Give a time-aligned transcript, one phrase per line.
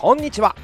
[0.00, 0.54] こんにちは。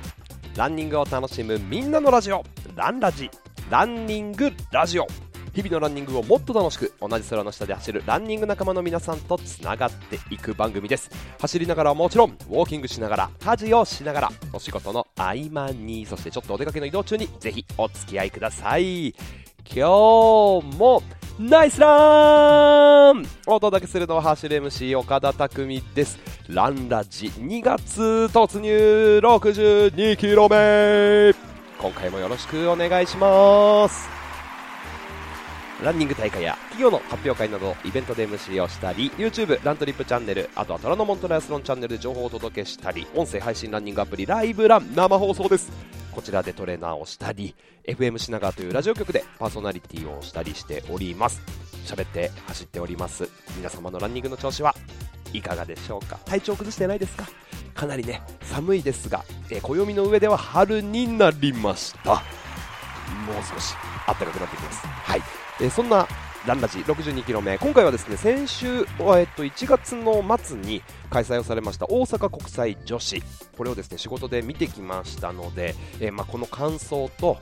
[0.55, 2.45] ランニングを楽しむみんなのラジオ。
[2.77, 3.29] ランラジ。
[3.69, 5.09] ランニングラジオ。
[5.53, 11.11] 日々のランニングをもっと楽しく同じ空の下で走るランニング仲間の皆さんとつながっていく番組です。
[11.41, 19.17] 走りながらはもちろんウォーキングしながら家事をしながらお仕事の合間にそしてちょっとお出かけの移動中にぜひお付き合いください。
[19.67, 19.83] 今日
[20.79, 21.03] も
[21.37, 23.27] ナイスラン！
[23.49, 26.17] お届けするのは走る MC 岡田匠です。
[26.49, 28.01] ランラジ2月
[28.33, 31.35] 突入62キロ目。
[31.81, 34.09] 今回もよろしくお願いします。
[35.83, 45.73] ランニング大会や企業の発表会などイベントで MC をしたり YouTube ラントリップチャンネルあとは虎ノ門トライアスロンチャンネルで情報をお届けしたり音声配信ランニングアプリライブラン生放送です。
[46.15, 47.55] こちらでトレーナーをしたり
[47.87, 51.43] FM 品川というラジオ局でパーソナリティをしたりしております。
[51.85, 53.29] 喋って走っております。
[53.57, 54.75] 皆様のランニングの調子は
[55.33, 56.19] いかがでしょうか？
[56.25, 57.27] 体調崩してないですか？
[57.75, 62.15] かなりね寒いですが、えー、暦の上では春になりました。
[62.15, 62.23] もう
[63.55, 63.75] 少し
[64.07, 64.87] 暖かくなってきます。
[64.87, 65.23] はい、
[65.61, 66.07] えー、そんな
[66.47, 68.85] ランラジ62キロ目今回はですね先週、えっ
[69.35, 73.23] と、1月の末に開催をされました大阪国際女子。
[73.57, 77.39] これをですね仕事で見てきましたので、えー、まあ、この感想と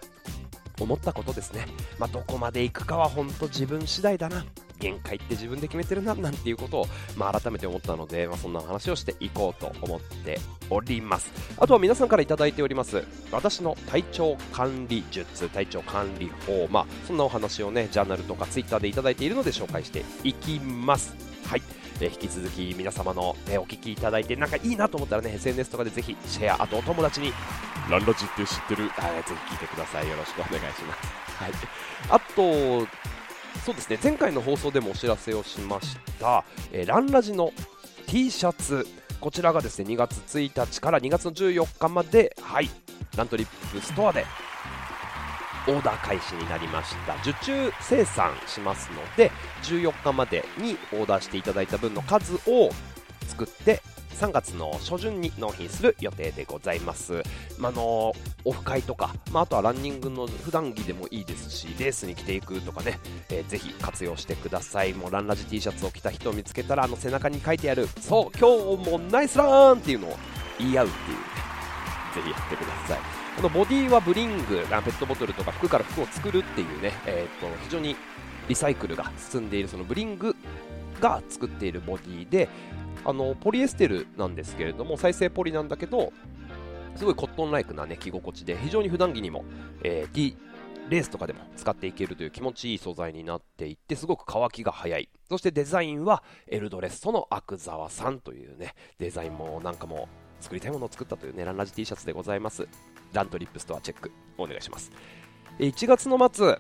[0.81, 1.67] 思ったことですね、
[1.99, 4.45] まあ、どこまで行くかは本当自分次第だな。
[4.83, 11.31] 限界って自分で決めてるななんていうことを、まあ、改めて思ったので、まあ、そんな話をしていこうと思っております。
[11.57, 21.15] あとは皆さんから頂いております私の体調管理術体調管理法、まあ、そんなお話をねジャーナルとかツイッターで頂いているので紹介していきます。
[21.47, 21.63] はい。
[22.01, 26.63] え引き続き皆様の、ね、お聞きいただいてなんかいいなと思ったらね SNS とかでぜひシェア。
[26.63, 27.33] あとお友達に
[27.89, 30.09] ランラジって知ってるあぜひ聞いてください。
[30.09, 31.23] よろしくお願いします。
[31.37, 31.53] はい。
[32.09, 32.89] あと
[33.65, 33.99] そうですね。
[34.03, 37.53] 前回の放送でもお知らせをしました、えー、ランラジの
[38.07, 38.87] T シャツ。
[39.21, 42.69] こちらがですね2月1日から2月の14日まではい。
[43.17, 44.25] ラントリップストアで。
[45.69, 47.15] オーダー開始になりました。
[47.23, 49.31] 受注生産しますので
[49.63, 52.71] 14日までにオーダーしていただいた分の数を
[53.29, 53.81] 作って
[54.13, 57.23] 3月の初旬に納品する予定でございます、
[57.59, 58.15] まあの
[58.45, 62.99] オフ会とか、まあ、あとはランニングの普段着でもいいですしレースに着ていくとかね、
[63.31, 64.93] えー、ぜひ活用してください。
[64.93, 70.17] もうランラジ T シャツを着た人を見つけたらあの背中に書いてあるそう今日もナイスランっていうのを
[70.59, 71.43] 言い合うっていうね。
[72.15, 73.23] ぜひやってください。
[73.37, 77.97] このボディはブリングペットボトルとか服から服を作るっていうね、えーと、非常に
[78.49, 80.37] リサイクルが進んでいるそのブリング
[81.01, 82.49] が作っているボディで
[83.05, 86.13] あのポリエステルなんですけれども再生ポリなんだけど
[86.97, 89.45] すごいコットンライクな、ね、着心地で非常に普段着にも、
[89.83, 90.37] えー、
[90.89, 95.09] レースとかでも使っていけるという気持ちいい素材になっていてすごく乾きが早い。
[95.29, 100.09] そしてデザインはエルドレストの阿久澤さんというねデザインもなんかも
[100.41, 102.69] 作りたいものを作ったというねランラジ T シャツでございます。
[103.13, 104.13] ラントリップストアチェック。
[104.37, 104.93] お願いします。
[105.59, 106.59] 1月の末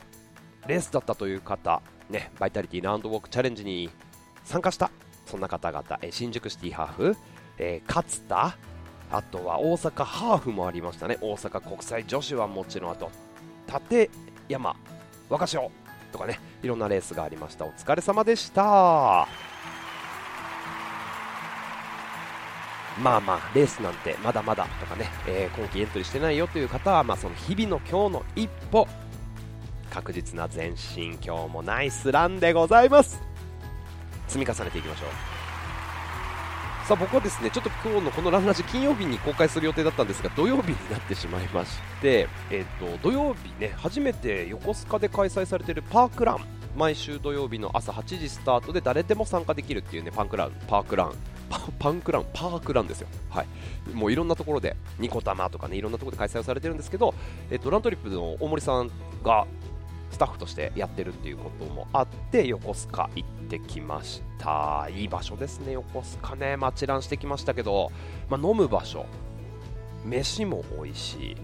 [0.66, 3.90] レースだったという方ねバイタリティランドウォークチャレンジに
[4.44, 4.90] 参加した。
[5.26, 7.16] そんな方々、え新宿シティハーフ、
[7.58, 8.56] えー、勝田、
[9.10, 13.10] あとは大阪ハーフもありましたね、大阪国際女子はもちろん、あと
[13.66, 14.10] 立
[14.48, 14.76] 山、
[15.28, 15.70] 若潮
[16.12, 17.64] とかね、いろんなレースがありました。
[17.64, 19.26] お疲れ様でした。
[23.00, 28.86] まあまあ、レースなんてまだまだとかね、えー、今季エントリーしてないよという方は、まあ、その日々の今日の一歩、
[29.90, 33.31] 確実な前進、今日もナイスランでございます。
[34.32, 35.08] 積み重ねていきましょう。
[36.86, 46.38] さあ僕はですねちょっと今日のこのランラジ金曜日に公開する予定だったんですが土曜日になってしまいまして、えーと、土曜日ね初めて横須賀で開催されているパークラン。
[46.74, 50.52] 毎週土曜日の朝8時スタートで誰でも参加できるっていうねパンクラン。
[50.66, 51.12] パークラン。
[51.78, 52.24] パンクラン。
[52.32, 53.08] パークランですよ。
[53.28, 53.46] はい。
[53.94, 57.14] もういろんなところでニコタマとかねいろんなところで開催をされてるんですけど、
[57.50, 58.90] えっと、ラントリップの大森さん
[59.22, 59.46] が
[60.12, 64.86] スタッフとしてやってるっていうこともあって横須賀行ってきました。
[64.94, 66.56] いい場所ですね横須賀ね。
[66.56, 67.90] 町ランしてきましたけど、
[68.28, 69.06] まあ、飲む場所。
[70.04, 71.36] 飯も美味しい。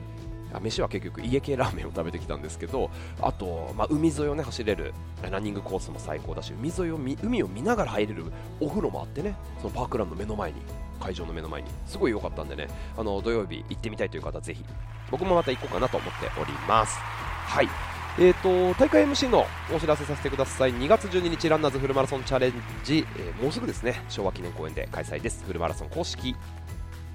[0.60, 4.94] 飯は結局家系ラーメンを食べてきたんですけどあと、まあ、海沿いを、ね、走れる
[5.30, 8.24] ランニングコースも最高だし海沿いを海を見ながら入れる
[8.58, 10.62] お風呂もあってねそのパークランの目の前に
[11.00, 14.64] 会場の目の前にすごい良かったんでねあの土曜日行ってみたいという方ぜひ。
[15.10, 16.96] 僕もまた行こうかなと思っております。
[16.98, 17.97] はい。
[18.20, 20.74] えーと、大会 MC のお知らせさせてください。
[20.74, 24.02] 2月12日ランナーズフルマラソンチャレンジ、えー、もうすぐですね。
[24.08, 25.44] 昭和記念公園で開催です。
[25.44, 26.34] フルマラソン公式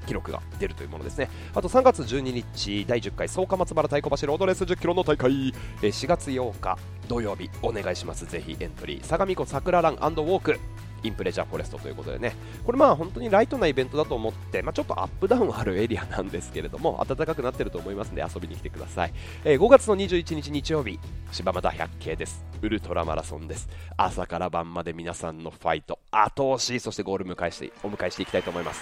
[0.08, 1.30] 記録が出るというものですね。
[1.54, 6.78] あと3月12日第10回草加松原太鼓橋ロードレース1 0キロの大会、えー、4月8日
[7.10, 8.26] 土曜日お願いします。
[8.26, 9.04] ぜひエントリー。
[9.04, 10.58] 相模湖桜ランウォーク。
[11.04, 12.36] インプレジャーフォレストということでね、
[12.66, 19.14] これまあ本当にライトなイベントだと思って、まあ、ちょっとアップダウンあるエリアなんですけれども、暖かくなってると思いますので遊びに来てください。
[19.44, 21.00] えー、5月の21日日曜日、
[21.32, 22.46] 柴又百景です。
[22.62, 23.70] ウルトラマラソンです。
[23.98, 28.82] 朝から晩まで皆さんのファイト、後押し、そしてゴール迎えしてお迎えしていきたいと思います。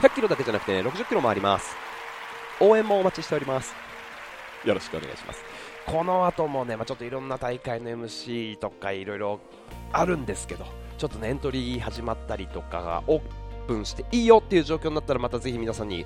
[0.00, 1.76] 100キロだけじゃなくて、ね、60キロもあります。
[2.60, 3.74] 応援もお待ちしております。
[4.64, 5.42] よろしくお願いします。
[5.86, 9.40] この後もね、まあ、ちょっといろんな大会の MC とかいろいろ
[9.92, 10.66] あるんですけど、
[10.98, 13.20] ちょっとね、エントリー始まったりとかがオー
[13.66, 16.04] プンしていいよっていう状況になったら、またぜひ皆さんに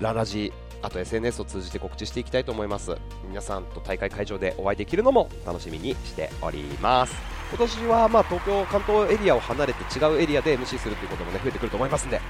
[0.00, 2.96] ララジ、あと SNS を通じて告知していきたいと思います。
[3.28, 7.14] 皆さんと大会会場でお会いできるのも楽しみにしております。
[7.50, 12.22] 今年はまあ東京、関東エリアを離れて違うエリアで MC するということもね増えてくると思いますんで、よ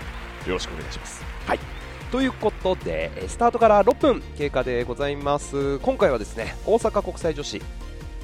[0.54, 1.22] ろしくお願いします。
[1.46, 1.60] はい
[2.10, 7.60] ということでスタートから6分経過でございます今回はですね大阪国際女子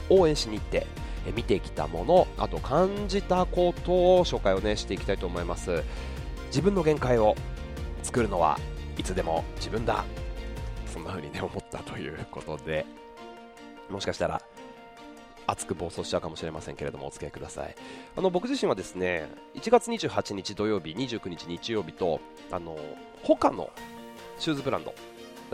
[0.08, 0.86] 応援しに行って
[1.32, 5.82] 見てきたものあと感じたことを紹介をねしていきたいと思います。
[6.46, 7.34] 自分の限界を
[8.02, 8.58] 作るのは
[8.98, 10.04] いつでも自分だ。
[10.86, 12.86] そんな風にね思ったということで。
[13.90, 14.40] もしかしたら
[15.46, 17.74] 熱く暴走しちゃうかもしれませんけれどもお付き合いください。
[18.16, 22.20] あの僕自身はですね1月28日土曜日29日日曜日と
[22.50, 22.78] あの
[23.22, 23.70] 他の
[24.38, 24.94] シューズブランド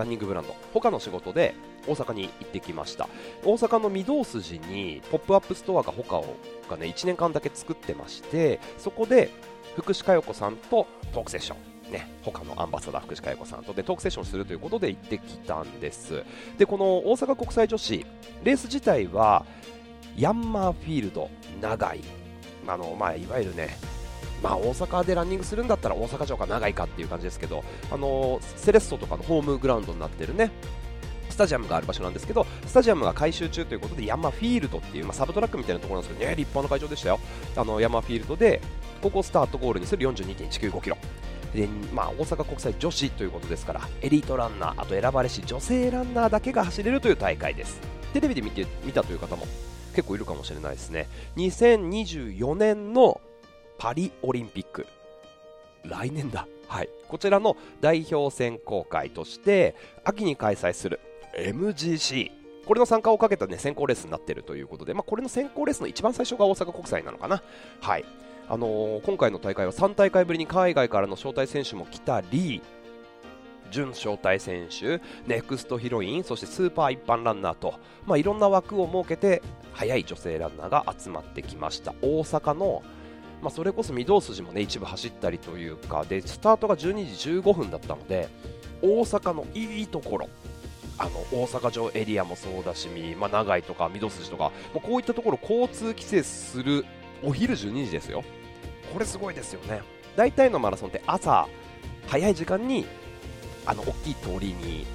[0.00, 1.54] ランニングブランド HOKA の仕事で
[1.86, 3.08] 大阪に行ってきました。
[3.44, 6.36] 大阪の御堂筋にポップアップストアが HOKA
[6.68, 9.30] がね1年間だけ作ってましてそこで
[9.76, 16.22] 福士加代子さんとトークセッションね、 HOKA のアンバサダー福士加代子さんとでトークセッションするということで行ってきたんです。
[16.56, 18.06] でこの大阪国際女子
[18.44, 19.44] レース自体は
[20.16, 21.28] ヤンマーフィールド
[21.60, 22.00] 長居、
[22.66, 23.76] あのまあ、いわゆるね、
[24.42, 30.50] まあ、大阪でランニングするんだったら大阪城か長居かっていう感じですけど、あのセレッソとかのホームグラウンドになってるね
[31.28, 37.20] スタジアムがある場所なんですけどスタジアムが改修中ということでヤマフィールドっていう、まあ、サブトラックみたいなところなんですけどね立派な会場でしたよ。
[37.56, 38.60] あのヤマフィールドで
[39.00, 40.98] ここスタートゴールにする42.195キロ
[41.54, 47.80] で、まあ、大阪国際女子ということですからエリートランナーあと選ばれし女性ランナーだけが走れるという大会です。
[48.12, 49.46] テレビで見て見たという方も
[49.94, 51.08] 結構いるかもしれないですね。
[51.36, 53.20] 2024年の
[53.80, 54.86] パリオリンピック。
[55.84, 56.46] 来年だ。
[56.68, 56.90] はい。
[57.08, 59.74] こちらの代表選考会として
[60.04, 61.00] 秋に開催する
[61.34, 62.30] MGC
[62.66, 67.42] これの参加をかけた、ね、選考レースになっているということで、まあ、これの選考レースの一番最初が大阪国際なのかな。
[67.80, 68.04] はい。
[68.48, 72.60] あのー、今回の大会は3大会ぶりに海外からの招待選手も来たり、
[73.70, 77.74] 準招待選手、ネクストヒロイン、そしてスーパー一般ランナーと、
[78.06, 79.42] まあ、いろんな枠を設けて、
[79.72, 81.94] 速い女性ランナーが集まってきました。
[82.02, 82.82] 大阪の
[83.42, 88.28] まあ、それこそ御堂筋もね一部走ったりというかでスタートが12時15分だったので
[88.82, 90.28] 大阪のいいところ
[90.98, 92.88] あの大阪城エリアもそうだし、
[93.18, 96.84] まあ、長井とか御堂筋とか、まあ、こういったところ交通規制する
[97.22, 98.22] お昼12時ですよ。
[98.92, 99.82] これすごいですよね。
[100.16, 101.48] 大体のマラソンって朝
[102.06, 102.86] 早い時間に
[103.64, 104.86] あの大きい通りに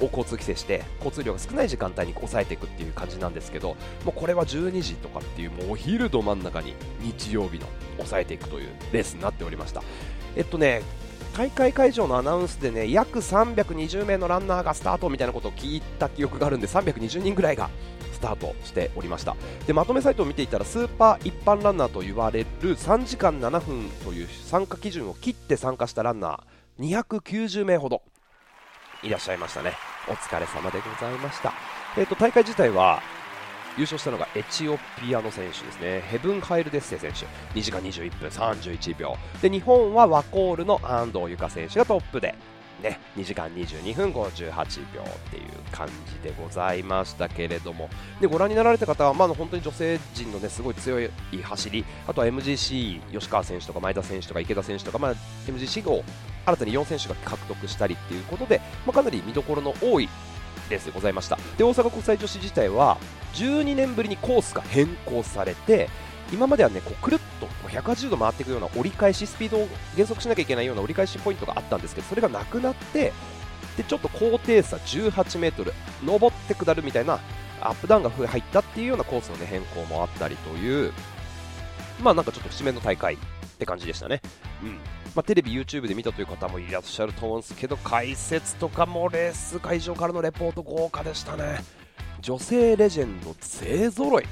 [0.00, 7.66] を交通規制して交通量が少ない時間帯に抑えていくっていう感じなんですけどもうこれは12時とかっていうもうお昼ど真ん中に日曜日の
[7.96, 9.82] 抑えていくというレースになっておりました。
[10.36, 10.82] えっとね
[11.34, 17.70] 大会会場のアナウンスでね約320名のランナーがスタートみたいなことを聞いた記憶があるんで320人ぐらいが
[18.12, 19.36] スタートしておりました。
[19.66, 28.02] でまとめサイトを見ていたらスーパー一般ランナーと言われる3時間7分という参加基準を切って参加したランナー290名ほど。
[29.02, 29.72] いらっしゃいましたね。
[30.08, 31.52] お疲れ様でございました、
[31.96, 33.02] えーと、大会自体は
[33.76, 36.00] 優勝したのがエチオピアの選手ですね。
[36.08, 37.26] ヘブン・ハイルデッセ選手。
[37.56, 39.16] 2時間21分31秒。
[39.40, 42.34] で日本はワコールの安藤友香選手がトップで。
[42.82, 47.88] ね、2時間22分58秒っていう感じでございましたけれども。
[48.20, 51.10] でご覧になられた方は、まあ、本当に女性陣の、ね、すごい強い
[51.42, 51.84] 走り。
[52.06, 55.14] あとは MGC 吉川選手とか前田選手とか池田選手とか、まあ、
[55.46, 56.04] MGC を
[56.48, 60.08] 新たに4選手が獲得したりっていうことで、まあ、かなり見どころの多い
[60.70, 62.98] レースでございましたで大阪国際女子自体は
[63.34, 65.88] 12年ぶりにコースが変更されて
[66.32, 73.12] 今まではねこうくるっと180度回っていくような折り返しスピードを減速しなきゃいけないような折り返しポイントがあったんですけどそれがなくなって
[73.76, 75.72] でちょっと高低差18メートル
[76.04, 77.20] 上って下るみたいな
[77.60, 80.92] アップダウンが入ったっていうようなコースの、ね、変更もあったりという
[82.02, 83.18] まあなんかちょっと節目の大会っ
[83.58, 84.20] て感じでしたね。
[84.62, 84.78] うん
[85.14, 91.60] まあ、テレビ、YouTube で見たという方もいらっしゃると思うんですけど解説とかもレース会場からのレポート豪華でしたね。
[92.20, 94.24] 女性レジェンド勢ぞろい。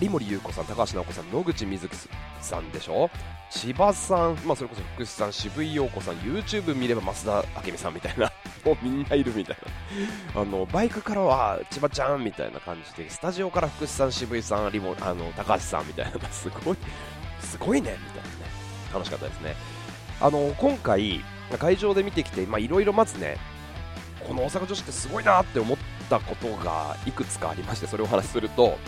[0.00, 1.96] 有森裕子さん、高橋直子さん、野口みずき
[2.40, 3.10] さんでしょ。
[3.50, 8.30] 千葉さん、まあ、それこそ福士さん、渋井陽子さん、YouTube 見れば増田明美さんみたいな、
[8.64, 9.56] もうみんないるみたい
[10.34, 16.76] な、あのバイクからは千葉ちゃんみたいな感じで、スタジオから福士さん、渋井さん、リモあの高橋さんみたいな、 すごい
[17.40, 18.19] すごいねみたいな。
[18.92, 19.54] 楽しかったですね。
[20.20, 21.24] あの今回
[21.58, 23.38] 会場で見てきていろいろまずね
[24.26, 25.78] この大阪女子ってすごいなって思っ
[26.08, 28.78] たことがいくつかありましてそれをお話しすると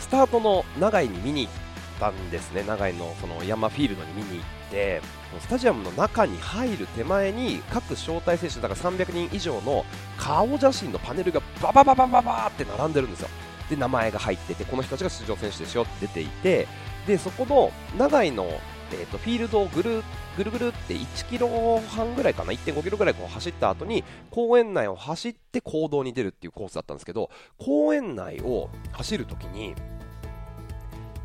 [0.00, 1.52] スタートの長井に見に行っ
[2.00, 2.64] たんですね。
[2.66, 5.00] 長井のそのヤンマフィールドに見に行って
[5.40, 9.84] スタジアムの中に入る手前に各招待選手だから300人以上の
[10.16, 13.28] 顔写真のパネルがババババババって並んでるんですよ。
[13.68, 16.66] で名前が入っててこの人たちが出場選手ですよって出ていて
[17.06, 18.44] でそこの長井の、
[18.92, 20.02] えーと、フィールドをぐる
[20.36, 29.74] ぐるぐるって1キロ半ぐらいかな1.5キロぐらいこう走った後に公園内を走って公道に出るっていうコースだったんですけど公園内を走るときに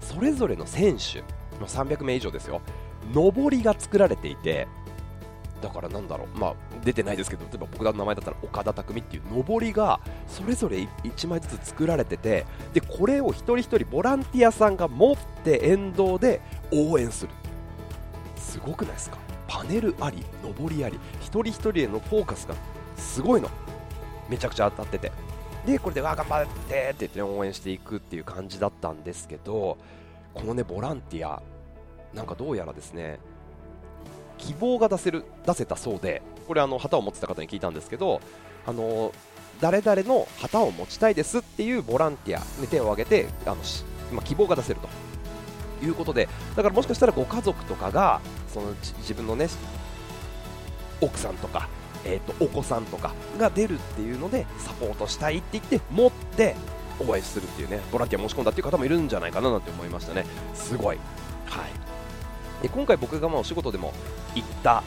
[0.01, 1.21] それぞれの選手
[1.59, 2.62] の300名以上ですよ
[3.13, 4.67] 上りが作られていて
[5.62, 17.32] だからなんだろう、まあ、出てないですけど例えば僕の名前だったら岡田匠っていう上りがそれぞれ1枚ずつ作られててでこれを一人一人ボランティアさんが持って沿道で応援する。
[18.38, 19.18] すごくないですか？
[19.48, 20.24] パネルあり
[20.60, 22.56] 上りあり一人一人へのフォーカスが
[22.98, 23.50] すごいの。
[24.30, 25.12] めちゃくちゃ当たってて。
[25.66, 29.78] でこれでわ頑張ってって言って、応援していくっていう感じだったんですけど
[30.34, 31.42] このねボランティア
[32.13, 33.20] なんかどうやらですね
[34.39, 38.22] 希望が出せる出せたそうでこれあの旗を持ってた方に聞いたんですけど
[38.65, 39.13] あの
[39.62, 43.58] 誰々の旗を持ちたいですっていうボランティアに手を挙げてあの
[44.12, 44.89] まあ、希望が出せると。
[45.81, 46.27] いうことで
[46.58, 48.19] だからもしかしたらご家族とかが
[48.50, 49.48] その自分のね
[51.01, 51.69] 奥さんとか、
[52.03, 56.55] えーと、お子さんとかが出るっていうのでサポートしたいって言って持って
[57.00, 60.25] 応援するっていうねボランティア申し込んだっていう方もいるんじゃないかななんて思いましたね。
[60.53, 60.98] すごい。
[61.46, 61.99] はい。
[62.62, 63.94] で今回僕がまあお仕事でも
[64.36, 64.84] 行った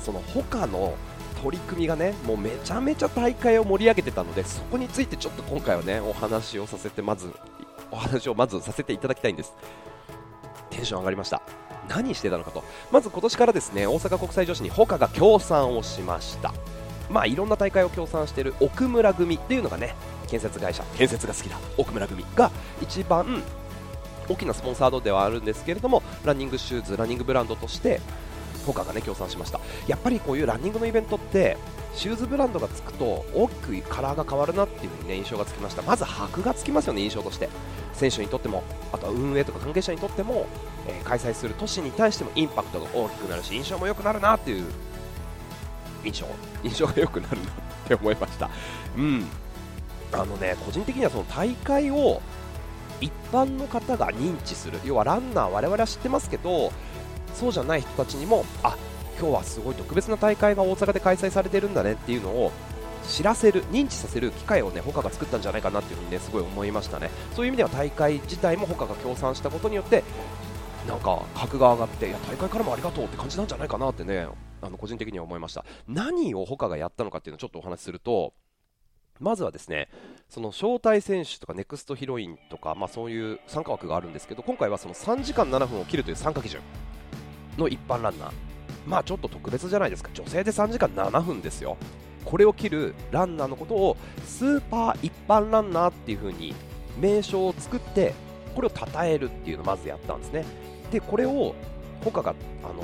[0.00, 0.94] その他の
[1.42, 7.32] 取り組みがねもうめちゃめちゃ大会を盛り上げてたのでそこについてちょっと今回はねお話をさせてまず
[7.90, 9.54] お話をまずさせていただきたいんです。
[10.70, 11.42] テンション上がりました。
[11.88, 12.62] 何してたのかと。
[12.92, 16.52] まず今年からですね大阪国際女子に他が協賛をしました。
[17.10, 19.94] まあいろんな大会を協賛している奥村組っていうのがね
[20.26, 22.50] 建設会社建設が好きだ奥村組が
[22.82, 23.42] 一番
[24.28, 28.00] 大きなスポンサードではあるんですけれどもランニングシューズランニングブランドとして
[28.66, 29.60] 他がね協賛しました。
[29.86, 31.56] やっぱりこういうランニングのイベントって
[31.94, 35.82] シューズブランドがつくと大きくカラーが変わるなっていう風にね印象がつきました。
[35.82, 37.48] まず箔がつきますよね印象として。
[37.94, 40.46] 選手にとってもあとは運営とか関係者にとっても、
[40.86, 44.66] えー、開催する都市に対してもインパクトが大きくなるし印象も良くなるなっていう
[46.04, 46.26] 印象。
[46.62, 47.48] 印象が良くなるなっ
[47.88, 48.48] て思いました。
[48.96, 49.26] うん。
[50.12, 52.22] あのね個人的にはその大会を
[53.00, 54.80] 一般の方が認知する。
[54.84, 56.72] 要はランナー我々は知ってますけど
[57.34, 58.76] そうじゃない人たちにもあ
[59.18, 62.52] 今日はすごい特別な大会が大阪で開催されてるんだねっていうのを
[63.06, 67.10] 知らせる認知させる機会をね他が作ったんじゃないかなっていうふうにねすごい思いましたね。
[67.34, 70.04] そういう意味では大会自体も他が協賛したことによって
[70.86, 74.26] なんか格が上がっていや大会からもありがとうって感じなんじゃないかなってね
[74.60, 75.64] あの個人的には思いました。
[75.86, 78.34] 何を他がやったのかっていうのをちょっとお話しすると
[79.20, 79.88] まずはですね
[80.28, 86.60] その招待選手とかネクストヒロインとか、まあ、そういう参加枠があるんですけど今回はその3時間7分を切るという参加基準
[87.56, 88.32] の一般ランナー。
[88.86, 90.10] まあちょっと特別じゃないですか。
[90.14, 91.76] 女性で3時間7分ですよ。
[92.24, 96.54] これを切るランナーのことをスーパー一般ランナーっていう風に
[96.98, 98.14] 名称を作って
[98.54, 100.44] これを称えるっていうのをまずやったんですね。
[100.90, 101.54] でこれを
[102.04, 102.82] 他があの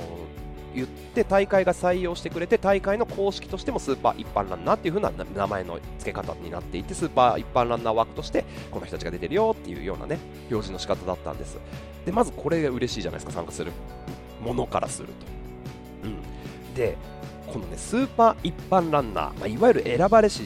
[0.74, 10.18] 言って大会が採用してくれて大会の公式としてもスーパー一般ランナーっていう風な名前の付け方になっていてスーパー一般ランナー枠としてこの人たちが出てるよっていうようなね
[10.50, 11.58] 表示の仕方だったんです。
[12.04, 13.72] でまずこれが嬉しいじゃないですか参加する。
[14.44, 15.12] ものからすると、
[16.04, 16.96] うん、で
[17.46, 20.42] このねスーパー一般ランナー、まあ、いわゆる選ばれし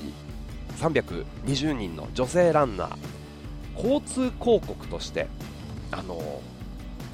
[0.78, 2.96] 320人の女性ランナー
[3.76, 5.26] 交通広告として
[5.90, 6.40] あの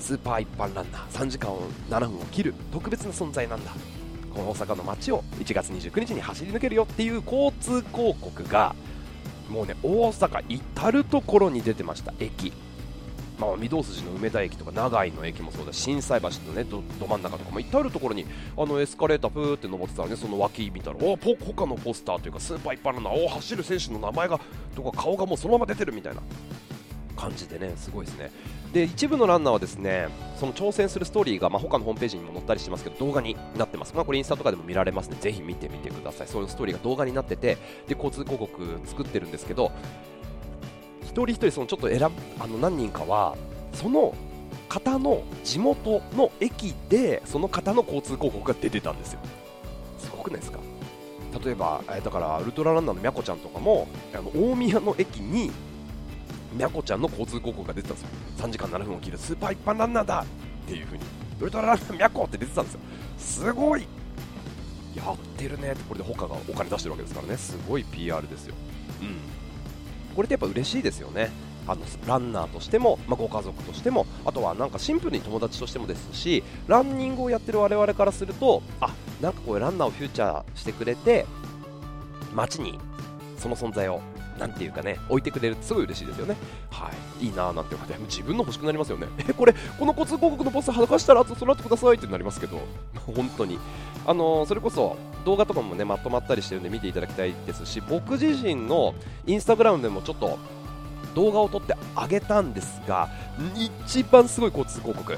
[0.05, 1.09] スーパー一般ランナー。
[1.09, 1.51] 3時間
[1.89, 3.71] 7分を切る特別な存在なんだ。
[4.35, 8.77] この大阪の街を1月29日に走り抜けるよっていう交通広告が
[9.49, 12.13] もうね大阪至る所に出てました。
[12.21, 12.53] 駅。
[13.39, 24.39] まあ、御堂筋の梅田駅とか長井の駅もそうだ心斎橋のねど真ん中とかも至る所にあのエスカレータープーって登ってたらねその脇見たらおポ他のポスターというかスーパー一般ランナーお走る選手の名前が
[24.77, 26.21] とか顔がもうそのまま出てるみたいな。
[27.17, 28.31] 感じでねすごいですね。
[28.73, 35.17] で一部のランナーはですねその挑戦するストーリーが、まあ、他のホームページにも載ったりしてますけど動画になってます、まあ、これインスタとかでも見られますね。
[35.21, 36.29] ぜひ見てみてください。
[36.29, 37.57] そういうストーリーが動画になってて
[37.87, 39.71] で交通広告作ってるんですけど
[41.03, 42.09] 一人一人そのちょっと選ぶ
[42.41, 43.37] あの何人かは
[43.73, 44.15] その
[44.69, 49.21] 方の地元の駅でその方の交通広告が出てたんですよ。
[49.99, 50.59] すごくないですか？
[51.45, 55.51] 例えば、えだからウルトラランナーのみゃこちゃんとかもあの大宮の駅に
[56.55, 58.09] みゃこちゃんの交通広告が出てたんですよ。
[58.39, 60.25] 3時間7分を切るスーパー一般ランナーだ
[60.65, 61.05] っていう風に
[61.41, 62.81] ウルトラランナーみゃこって出てたんですよ。
[63.19, 63.87] すごい
[64.95, 67.37] やってるねってこれで他がお金出してるわけですからね。
[67.37, 68.55] すごい PR ですよ。
[69.03, 69.17] うん。
[70.15, 71.31] これってやっぱ嬉しいですよね。
[71.67, 78.93] あのランナーとしても、まあ、ご家族としてもあとはなんかシンプルに友達としてもですしランニングをやってる我々からするとあ
[79.23, 81.25] なんかこういうランナーをフューチャーしてくれて
[82.35, 82.79] 街に
[83.39, 84.03] その存在を
[84.39, 86.37] なんていうかね置いてくれるってすごい嬉しいですよね。
[86.71, 87.27] はい。
[87.27, 87.95] いいなーなんて思って。
[88.05, 89.07] 自分の欲しくなりますよね。
[89.29, 92.61] えこれこの交通広告のポスター剥がしたらあとその後くださいってなりますけど。
[93.07, 93.59] 本当に。
[94.07, 98.95] あのーそれこそ動画とかもねまとまったりしてるんで見ていただきたいですし僕自身の
[99.27, 100.39] インスタグラムでもちょっと
[101.15, 103.09] 動画を撮ってあげたんですが
[103.57, 105.17] 一番すごい交通広告。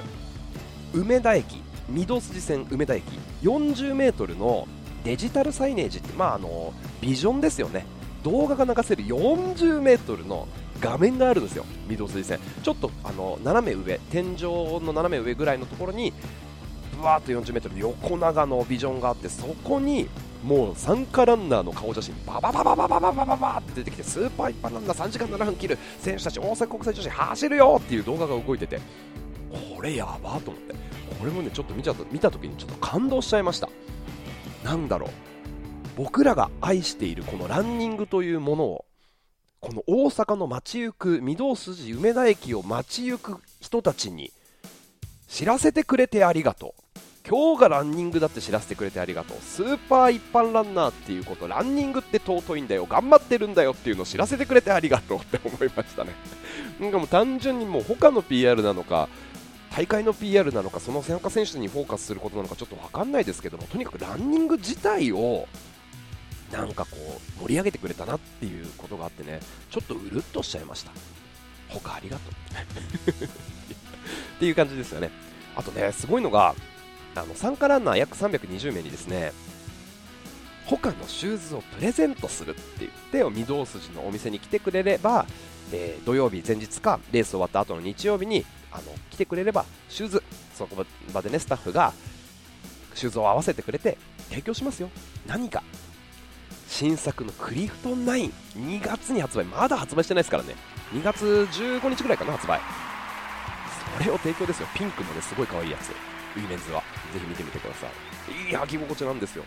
[0.95, 1.63] 梅田駅
[1.95, 3.05] 御堂筋線梅田駅
[3.43, 4.67] 40m の
[5.05, 7.87] デジタルサイネージって、まあ、あのビジョンですよね。
[8.27, 10.49] 動画が流せる 40m の
[10.81, 11.65] 画面があるんですよ。
[11.89, 14.43] 御堂筋線ちょっとあの斜め上天井
[14.83, 16.13] の斜め上ぐらいのところに
[16.97, 20.09] ぶわーっと 40m の横長のビジョンがあってそこに
[20.43, 28.81] もう参加ランナーの顔写真ババババババババババって出てきてスーパー一般ランナー3時間7分切る選手たち大阪国際女子走るよっていう動画が動いてて
[29.77, 30.75] これやばと思って
[31.19, 33.69] これもねちょっと見ちゃった見た時にちょっと感動しちゃいました
[34.65, 35.36] なんだろう
[35.97, 38.85] 僕らが愛しているこのランニングというものを
[39.61, 44.31] この大阪の街行く御堂筋梅田駅を街行く人たちに
[45.27, 46.83] 知らせてくれてありがとう。
[47.29, 49.39] 今日がランニングだって知らせてくれてありがとう。
[49.41, 52.87] スーパー一般ランナーっていうことランニングって尊いんだよ。
[52.87, 56.13] 頑張ってるんだよっていうのを知らせてくれてありがとうって思いましたね。
[56.79, 59.09] なんかもう単純にもう他の PR なのか
[59.75, 65.49] 大会の PR なのかその参加選手にフォーカスすることなのかちょっと分かんないですけどもとにかくランニング自体を
[66.53, 66.97] なんかこ
[67.39, 70.93] う盛り上げてくれたなっていうことがあってねちょっとうるっとしちゃいました。
[71.69, 72.35] 他ありがとう。
[74.37, 75.11] っていう感じですよね。
[75.57, 76.55] あとねすごいのが
[77.15, 79.33] あの参加ランナー約320名にですね
[80.67, 85.27] 他のシューズをプレゼントするって言って御堂筋のお店に来てくれれば、
[85.73, 90.23] えー土曜日前日かレース終わった後の日曜日にあの来てくれればシューズ
[90.55, 91.93] その場でねスタッフが
[92.95, 94.91] シューズを合わせてくれて提供しますよ。
[95.27, 95.63] 何か
[96.69, 99.45] 新作のクリフトン9 2月に発売。
[99.45, 100.55] まだ発売してないですからね。
[100.93, 102.61] 2月15日ぐらいかな発売。
[103.99, 104.69] それを提供ですよ。
[104.75, 105.91] ピンクのねすごい可愛いやつ。
[106.37, 106.83] ウィメンズは。
[107.13, 107.91] ぜひ見てみてください。
[108.49, 109.45] いい履き心地なんですよ。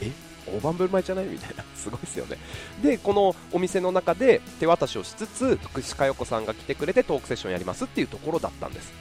[0.00, 0.12] え？
[0.46, 1.24] 大盤振る舞いじゃない？
[1.24, 1.64] みたいな。
[1.74, 2.36] すごいですよね。
[2.82, 8.92] でこのお店の中で手渡しをしつつ福士加代子さんが来てくれてトークセッションやりますっていうところだったんです。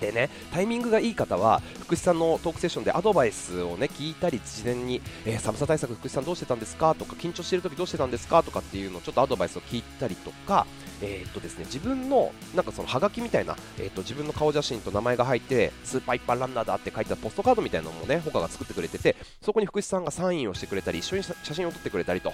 [0.00, 10.66] でねタイミングがいい方は福士さんのトークセッションでアドバイスをね聞いたり事前に、えー寒さ対策福士さんどうしてたんですかとか緊張している時どうしてたんですかとかっていうのをちょっとアドバイスを聞いたりとか
[11.00, 22.32] えーっとですね自分のなんかそのハガキみたいな、えーっと自分の顔写真と名前が入ってスーパー一般ランナーだって書いたポストカードみたいなのもね他が作ってくれててそこに福士さんがサインをしてくれたり一緒に写真を撮ってくれたりと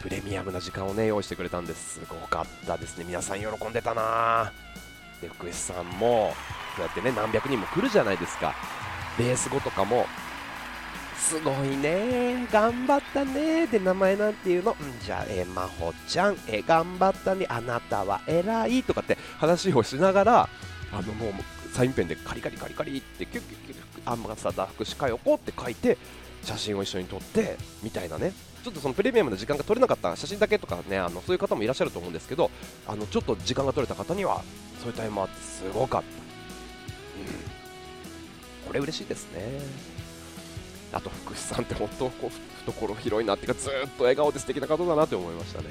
[0.00, 1.94] プレミアムな時間をね用意してくれたんです。
[1.94, 3.04] すごかったですね。
[3.04, 4.52] 皆さん喜んでたな
[5.20, 6.32] で福士さんも
[6.76, 8.54] こうやってね何百人も来るじゃないですか。
[9.18, 10.06] レース後とかも
[11.18, 14.72] すごいね頑張ったねで名前なんていうの。
[14.72, 20.48] んじゃあえー、まほちゃんえー頑張ったねあなたは偉いとかって話をしながら
[20.92, 21.32] あのもう
[21.72, 25.98] サインペンでカリカリカリカリってキュッキュッキュッアンバサダー福士加代子って書いて
[26.42, 28.32] 写真を一緒に撮ってみたいなね。
[28.66, 32.50] ちょっとそのプレミアムの時間が取れなかった写真だけとかねあのそういう方もいらっしゃると思うんですけど
[32.84, 34.42] あのちょっと時間が取れた方には
[34.80, 36.10] そういうタイムあってすごかった、う
[38.64, 39.60] ん、これ嬉しいですね。
[40.92, 42.30] あと福士さんって本当こう
[42.68, 45.66] 懐広いなっていうかずっと笑顔で素敵な方だなって思いましたね、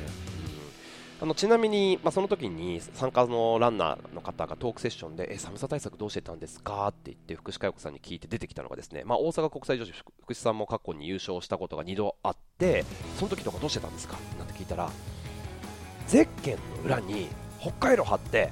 [1.21, 6.89] あのちなみに、まあ、その時に参加のランナーの方がトークセッションでえ寒さ対策どうしてたんですか？
[6.89, 12.83] って言って福士加代子さんに聞いて出てきたのがですね、まあ、大阪国際女子福士さんも過去に優勝したことが2度あって
[13.17, 14.17] その時とかどうしてたんですか？
[14.37, 14.89] なんて聞いたら
[16.07, 17.29] ゼッケンの裏に
[17.61, 18.51] 北海道貼って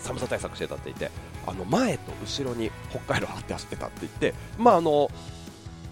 [0.00, 1.10] 寒さ対策してたって言って
[1.46, 5.10] あの前と後ろに北海道貼って走ってたって言ってまああの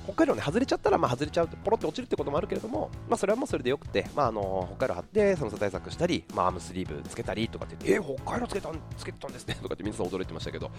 [0.04, 10.70] 北海道ね外れちゃったらまあ外れちゃうってポロって落ちるってこともあるけれども、まあ、それはもうそれでよくて、まあ、あの北海道貼って寒さ対策したり、まあ、アームスリーブつけたりとかってえー北海道つけたんつけてたんですね とかって皆さん驚いてましたけど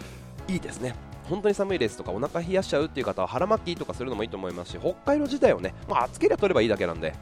[0.48, 0.96] いいですね。
[1.30, 7.14] 本当に寒いレースとかお腹冷やしちゃうっていう方は腹巻きとかするのもいいと思いますし北海道自体をね、まあ、つけりゃ取ればいいだけなんで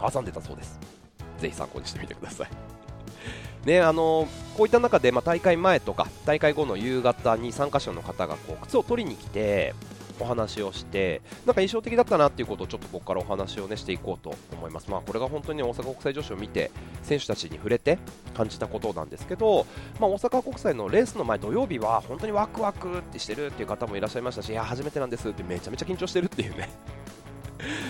[0.00, 0.78] 挟んでたそうです。
[1.38, 2.48] ぜひ参考にしてみてください。
[3.66, 9.74] ねあのこういった中で、まあ、大会前とか大会後の夕方に参加者の方がこう靴を取りに来て
[10.20, 14.90] お話をしてなんか印象的だったなっていうことをちょっとここからお話をねしていこうと思います。
[14.90, 16.70] まあ、これが本当に、大阪国際女子を見て
[17.02, 17.98] 選手たちに触れて
[18.34, 19.66] 感じたことなんですけど、
[20.00, 26.68] まあ、大阪国際のレースの前土曜日は本当にワクワクってしてるっていう方もいらっしゃいましたしいや初めてなんですってめちゃめちゃ緊張してるっていうね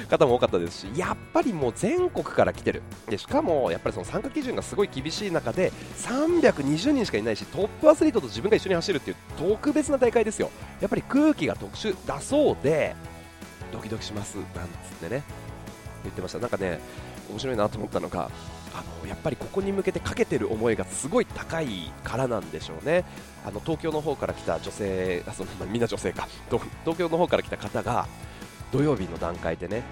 [0.08, 2.82] 方も多かったですしやっぱりもう全国から来てる。
[3.08, 10.50] でしかもやっぱりその参加基準がすごい厳しい中で320人しかいないしトップアスリートと自分が一緒に走るっていう特別な大会ですよ。
[10.80, 12.94] やっぱり空気が特殊だそうで
[13.72, 14.52] ドキドキしますなんつっ
[15.00, 15.22] てね。
[16.02, 16.38] 言ってました。
[16.38, 16.80] なんかね
[17.30, 18.30] 面白いなと思ったのが
[18.74, 23.04] あのやっぱりここに向けてかけてる思いがすごい高いからなんでしょうね。
[23.46, 26.28] あの東京の方から来た女性あそのみんな女性か。
[26.50, 28.06] 東京の方から来た方が
[28.74, 29.84] 土曜日の段階でね。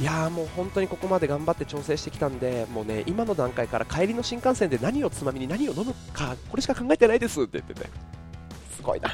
[0.00, 7.88] いやもう本当にここまで頑張って調整してきたんでもうね今の段階から帰りの新幹線で何をつまみに何を飲むかこれしか考えてないですって言ってて。
[8.74, 9.08] すごいな。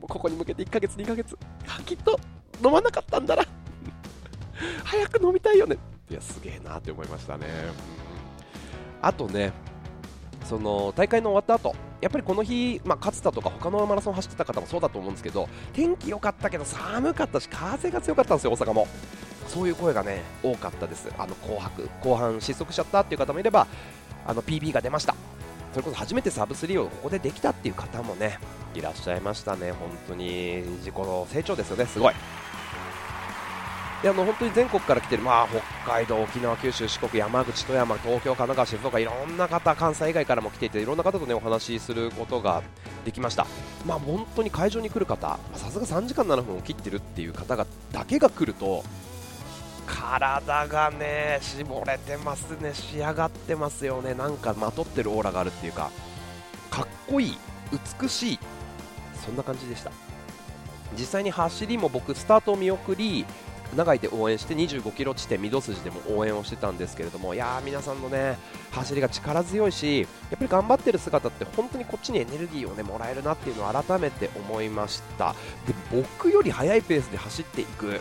[0.00, 1.38] もうここに向けて1ヶ月2ヶ月。
[1.84, 2.18] きっと
[2.64, 3.44] 飲まなかったんだな。
[4.82, 5.78] 早く飲みたいよね。
[6.10, 7.46] いやすげえなって思いましたね、
[9.02, 9.52] あとね
[10.44, 11.76] その大会の終わった後。
[12.00, 18.86] やっぱりこの日、まあ、勝田とか他のマラソン走ってた方もそうだと思うんですけど天気良かったけど寒かったし風が強かったんですよ、大阪も。
[19.48, 23.66] そういう声がね多かったです、あの紅白後半失速しちゃったっていう方もいれば
[24.26, 25.14] あの PB が出ました、
[25.72, 28.40] それこそ初めてサブ3をここでできたっていう方もね
[28.74, 32.14] いらっしゃいましたね、本当に自己の成長ですよね、すごい。
[34.02, 35.48] であの本当に全国から来てる、まあ、
[35.84, 42.62] 北海道、沖縄、九州、四国、山口、富山、東京、神奈川、静岡いろんな方、関西以外からも来ていていろんな方と、ね、お話しすることが
[43.04, 43.46] できました、
[43.86, 48.84] まあ、本当に会場に来る方さすが3時間7分を切ってるっていう方がだけが来ると
[49.86, 55.90] 体がね絞れてますね、仕上がってますよね、なんかまとってるオーラがあるっていうか
[56.70, 57.38] かっこいい、
[58.00, 58.38] 美しい
[59.24, 59.90] そんな感じでした。
[60.96, 63.26] 実際に走りも僕スタートを見送り
[63.74, 68.38] 長いで応援して25キロ地点、御堂筋でも応援をしてたんですけれども、いや皆さんのね
[68.70, 75.34] 走りが力強いし、やっぱり頑張ってる姿って本当にこっちにエネルギーをねもらえるなっていうのを改めて思いました。
[75.66, 78.00] で僕より速いペースで走っていく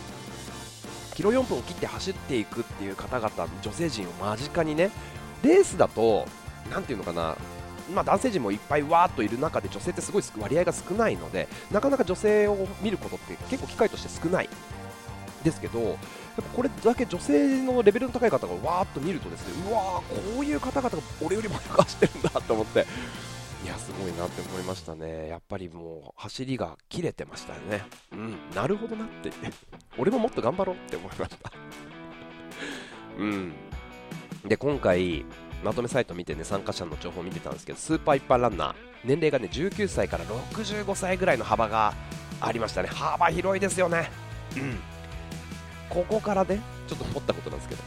[1.16, 4.92] キロ4分を切って走っていくっていう方々、女性陣を間近にね、
[5.44, 6.28] レースだと、
[6.70, 7.38] なていうのかな、
[7.94, 14.50] まあ、男性陣もいっぱいわーっといる中で女性ってすごい割合が少ないのでなかなか女性を見ることって結構機会として少ない
[15.46, 15.96] ですけど、やっ
[16.36, 22.86] ぱこれだけ女性のレベルの高い方がわーっと見ると、ですねうわー、こういう方々が俺よりも速く走ってるんだと思って、
[23.64, 29.32] いや、すごいなって思いましたね、やっぱりもう走りが切れてましたよね、うん、なるほどなって、
[29.98, 31.52] 俺ももっと頑張ろうって思いました。
[33.18, 33.54] うん、
[34.44, 35.26] で今回、
[35.64, 41.94] まとめサイト見てね参加者の情報を見てたんですけどスーパー一般ランナー年齢がね19歳から65歳ぐらいの幅が
[42.42, 42.90] ありましたね。
[42.90, 44.10] 幅広いですよね。
[44.56, 44.95] うん。
[45.90, 47.82] ここからねちょっと思ったことなんですけど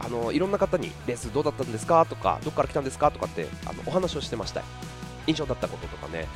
[0.00, 2.04] あのいろんな方にレースどうだったんですか？
[2.06, 3.10] とかどこから来たんですか？
[3.10, 4.62] とかってあのお話をしてました。
[5.26, 6.26] 印象だったこととかね。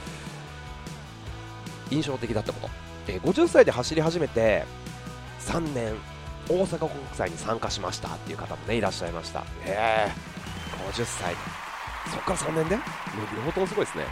[1.91, 2.71] 印象的だったこと、
[3.09, 4.65] え、50歳で走り始めて
[5.41, 5.95] 3年
[6.49, 9.45] 大阪国際に参加しましたっていう方もねいらっしゃいました。
[9.65, 11.35] ええー、50歳
[12.13, 12.77] そっから3年で？
[12.77, 14.05] もう両方ともすごいですね。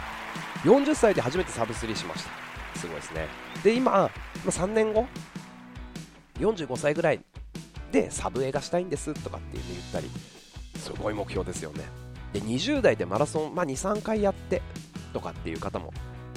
[0.63, 2.79] 40歳で初めてサブスリーしました。
[2.79, 3.27] すごいですね。
[3.63, 5.07] で今、ま、3年後？
[6.39, 7.21] 45歳ぐらい
[7.91, 10.09] でサブ映画したいんですとかって言ったり
[10.75, 11.83] すごい目標ですよね。
[12.33, 14.61] で20代でマラソン、まあ、23回やって
[15.13, 15.91] とかっていう方も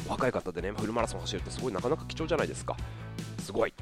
[0.09, 2.77] 若い方でねフルマラソン走るってすごいなかなか貴重じゃないですか。
[3.41, 3.75] すごい。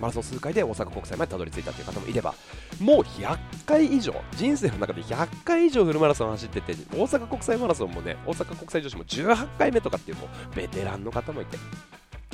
[0.00, 2.34] マラソン数回で大阪国際までたどり着いたっていう方もいれば
[2.80, 11.56] もう100回以上人生の中で100回以上フルマラソン走ってて大阪国際マラソンもね大阪国際女子も18回目とかっていうもうベテランの方もいて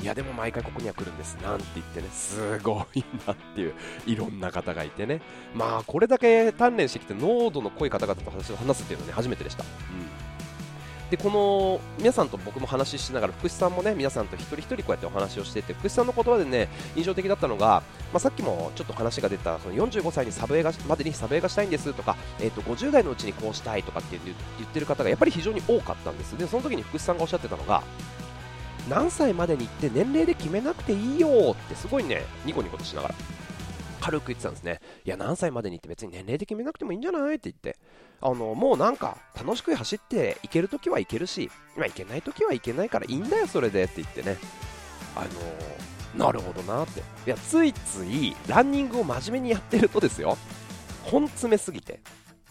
[0.03, 3.73] いやでも毎回ここには来るんですなんて言ってねすごいなっていう
[4.05, 5.21] いろんな方がいてね。
[5.55, 9.65] まあこれだけ鍛錬してきて濃度の濃い方々と話すっていうのはね初めてでした、う
[11.07, 24.33] ん、でこの皆さんと僕も話ししながら福士さんもね皆さんと一人一人こうやってお話をしてて福士さんの言葉でね印象的だったのが、まあ、さっきもちょっと話が出たその45歳にサブ映画までにサブ映画したいんですとか、えー、と50代のうちにこうしたいとかって言
[24.67, 26.37] ってる方がやっぱり非常に多かったんです。
[26.37, 27.83] でその時に福士さんがおっしゃってたのが
[28.89, 32.23] 何歳までに行って年齢で決めなくていいよってすごいね。
[32.45, 33.15] ニコニコとしながら。
[34.01, 34.81] 軽く言ってたんですね。
[35.05, 37.77] いや何歳までに行って別に年齢で決めなくてもいいんじゃないって言って。
[38.21, 44.37] あのもうなんか楽しく走っていけるときはいけるし、まあ、いけないときはいけないからいいんだよそれでって言ってね。
[45.15, 45.25] あ
[46.17, 46.99] のなるほどなって。
[46.99, 50.37] いやついついランニングを真面目にやってるとですよ。
[51.11, 51.99] 根詰めすぎて。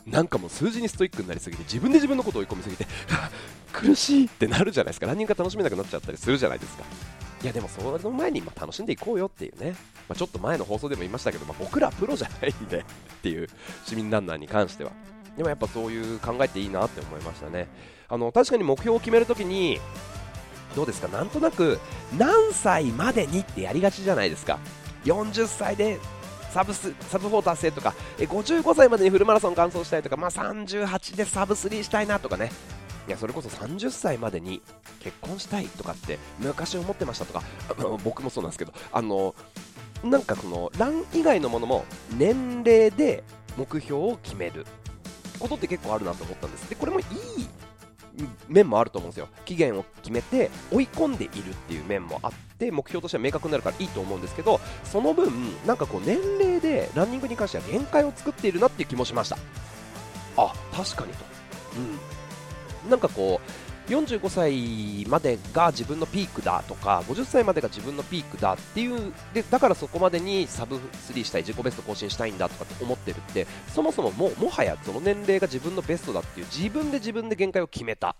[0.06, 2.86] なんかもう数字にストイックになりすぎて自分で自分のことを追い込みすぎて。
[3.72, 5.06] 苦しいってなるじゃないですか。
[5.06, 6.84] ランニングが楽しめなくなっちゃったりするじゃないですか。
[7.42, 9.72] いやでもその前にま楽しんでいこうよっていうね、
[10.08, 12.84] まあ、ちょっと前の放送でも言いましたけど、まあ、僕らプロじゃないんで っ
[13.22, 13.48] ていう
[13.84, 14.92] 市民ランナーに関しては。
[15.36, 17.66] でもやっぱそういう考えていいなって思いましたね。
[18.08, 19.80] あの確かに目標を決めるときに
[20.76, 21.08] どうですか？
[21.08, 21.80] なんとなく
[22.16, 24.58] 何歳までにってやりがちじゃないですか。
[25.04, 25.98] 40歳で
[26.52, 32.52] サブスサブ4達成とかえ55歳までにフルマラソン完走したいとか、まあ、38でサブ3したいなとかね。
[33.08, 34.62] いやそれこそ30歳までに
[35.00, 37.42] 結婚したいとかって昔思ってましたとか
[38.04, 39.34] 僕もそうなんですけどあの
[40.04, 41.84] なんかこのラン以外のものも
[42.16, 43.24] 年齢で
[43.56, 44.66] 目標を決める。
[45.42, 46.70] ことって結構あるなと思ったんです。
[46.70, 47.06] でこれもいい
[48.48, 49.28] 面もあると思うんですよ。
[49.44, 55.32] 期限を決めて追い込んでいるっていう面もあって目標としては明確になるからいいと思うんですけどその分
[55.66, 59.36] なんかこう年齢でランニングに関しては限界を作っているなっていう気もしました。
[60.36, 61.24] あ確かにと、
[61.76, 61.98] うん、
[62.88, 63.40] なんかこ
[63.88, 78.14] う45歳までが自分のピークだとか50歳までが自分のピークだっていうでだからそこまでにサブ3したい自己ベスト更新したいんだとかって思ってるってそもそもももはやその年齢が自分のベストだっていう自分で自分で限界を決めた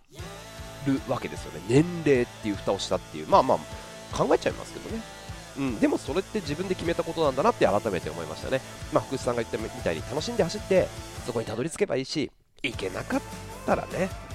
[0.87, 1.61] るわけですよね。
[1.69, 3.29] 年齢っていう蓋をしたっていう。
[3.29, 3.59] まあまあ
[4.17, 5.03] 考えちゃいますけどね。
[5.57, 10.89] うん、でもそれって自分で決めたことなんだなって改めて思いましたね、まあ、福士さんが言ったみたいに楽しんで走って
[11.27, 12.31] そこにたどり着けばいいし
[12.63, 13.21] 行けなかっ
[13.67, 14.32] たらね。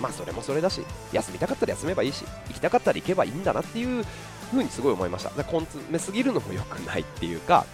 [0.00, 4.04] まあそれもそれだし休みたかったら休めばいいし行きたかったら行けばいいんだなっていう
[4.50, 5.30] 風にすごい思いました。
[5.30, 7.66] だ根詰めすぎるのも良くないっていうか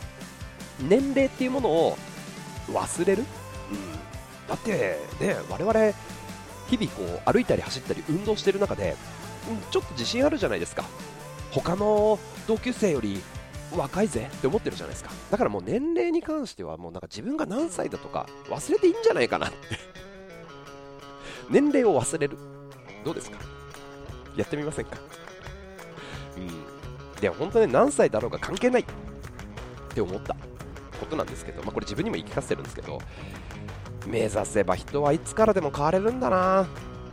[0.81, 1.97] 年齢っていうものを
[2.73, 3.25] 忘れる、
[3.71, 3.93] うん、
[4.49, 5.95] だってね我々
[6.69, 8.97] 日々こう歩いたり走ったり運動してる中で、
[9.49, 10.85] うん、ちょっと自信あるじゃないですか。
[11.51, 13.21] 他の同級生より
[13.77, 15.11] 若いぜって思ってるじゃないですか。
[15.31, 19.57] だからもう年齢に関してはもうなんか自分が何歳だとか忘れていいんじゃないかなって
[21.51, 22.39] 年齢を忘れる。
[23.05, 23.39] どうですか？
[24.37, 24.97] やってみませんか？
[26.37, 27.21] うん。
[27.21, 28.83] でも本当ね、何歳だろうが関係ない。
[28.83, 28.85] っ
[29.93, 30.37] て思った
[31.01, 33.01] ことなんですけど、まあ、これ自分にも言い聞かせてるんですけど、
[34.07, 36.67] 目指せば人はいつからでも変われるんだな。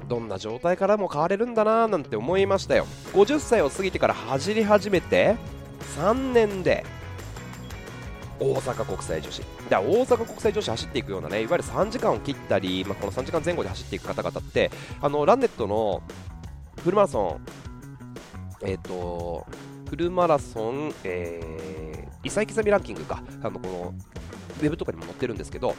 [0.08, 1.88] どんな状態からも変われるんだな。
[1.88, 2.86] なんて思いましたよ。
[3.14, 5.36] 50歳を過ぎてから走り始めて
[5.98, 6.86] 3年で
[8.40, 9.42] 大阪国際女子。
[9.70, 14.72] だ大阪国際女子走っていくようなねいわゆる3時間を切ったり、まあ、この3時間前後で走っていく方々って
[15.02, 16.02] あのランネットの
[16.84, 17.46] フルマラソン
[18.64, 19.46] えっ、ー、と
[19.90, 23.24] フルマラソン、えー、異彩刻みランキングか。
[23.42, 23.94] あのこの
[24.60, 25.76] ウェブとかにも載ってるんですけど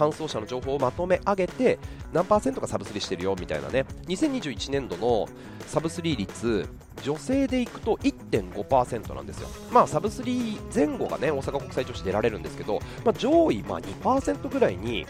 [0.00, 1.78] 完走者の情報をまとめ上げて
[2.12, 3.84] 何パーセントがサブスリーしてるよみたいなね。
[4.06, 5.28] 2021年度の
[5.66, 6.68] サブスリー率
[7.02, 15.06] 女性でいくと1.5%なんですよ、まあ、サブ3前後がね大阪国際女子出られるんですけど、まあ、上位まあ2%ぐらいに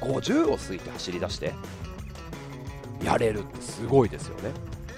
[0.00, 1.54] 50を過ぎて走り出して
[3.02, 4.50] やれるってすごいですよね。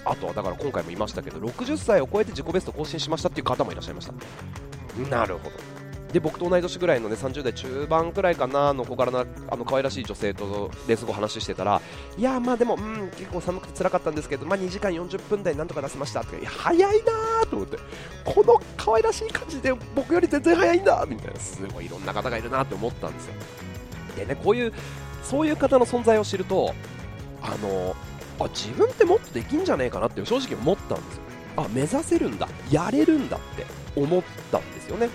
[0.03, 4.13] あとはだから今回も言いましたけど60歳を超えて自己ベスト更新しましたっていう方もいらっしゃいました。
[5.09, 5.80] なるほど。
[6.11, 11.81] で僕と同い年ぐらいのね30代中盤くらいかなの小柄なあの可愛らしい女性とレース後話してたら
[12.17, 17.77] いやまあでも、うん、結構寒くて辛かったんですけど、まあ、2時間40分台なんとか出せましたって早いなと思って
[18.25, 23.33] この可愛らしい感じで僕より全然早いんだみたいなすごいいろんな方がいるなって思ったんですよ。
[24.15, 24.73] でねこういう
[25.23, 26.73] そういう方の存在を知ると
[27.41, 27.95] あの
[28.39, 31.21] あ自分ってもっとできんじゃねえかなって正直思ったんですよ。
[31.57, 35.09] あ目指せるんだやれるんだって思ったんですよね。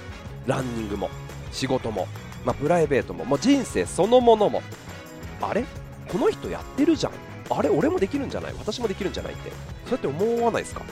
[0.46, 1.10] ランニングも
[1.52, 2.06] 仕事も、
[2.44, 4.62] まあ、プライベートも、もう人生そのものも
[5.40, 5.64] あれ？
[6.08, 7.12] この人やってるじゃん。
[7.50, 7.68] あれ？
[7.68, 8.54] 俺もできるんじゃない？
[8.58, 9.50] 私もできるんじゃないって。
[9.84, 10.82] そうやって思わないですか？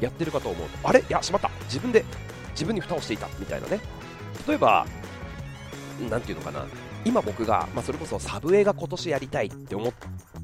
[0.00, 0.88] やってるかと思うと。
[0.88, 1.00] あれ？
[1.00, 1.50] いやしまった。
[1.64, 2.04] 自分で
[2.52, 3.28] 自分に蓋をしていた。
[3.38, 3.80] みたいなね。
[4.46, 4.86] 例えば
[6.10, 6.66] 何て言うのかな。
[7.04, 9.92] 今僕が、まあ、それこそサブ映画今年やりたいって思っ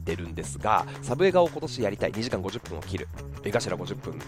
[0.04, 2.12] てるんですがサブ映画を今年やりたい。
[2.12, 3.08] 2時間50分を切る。
[3.44, 4.18] 絵頭50分。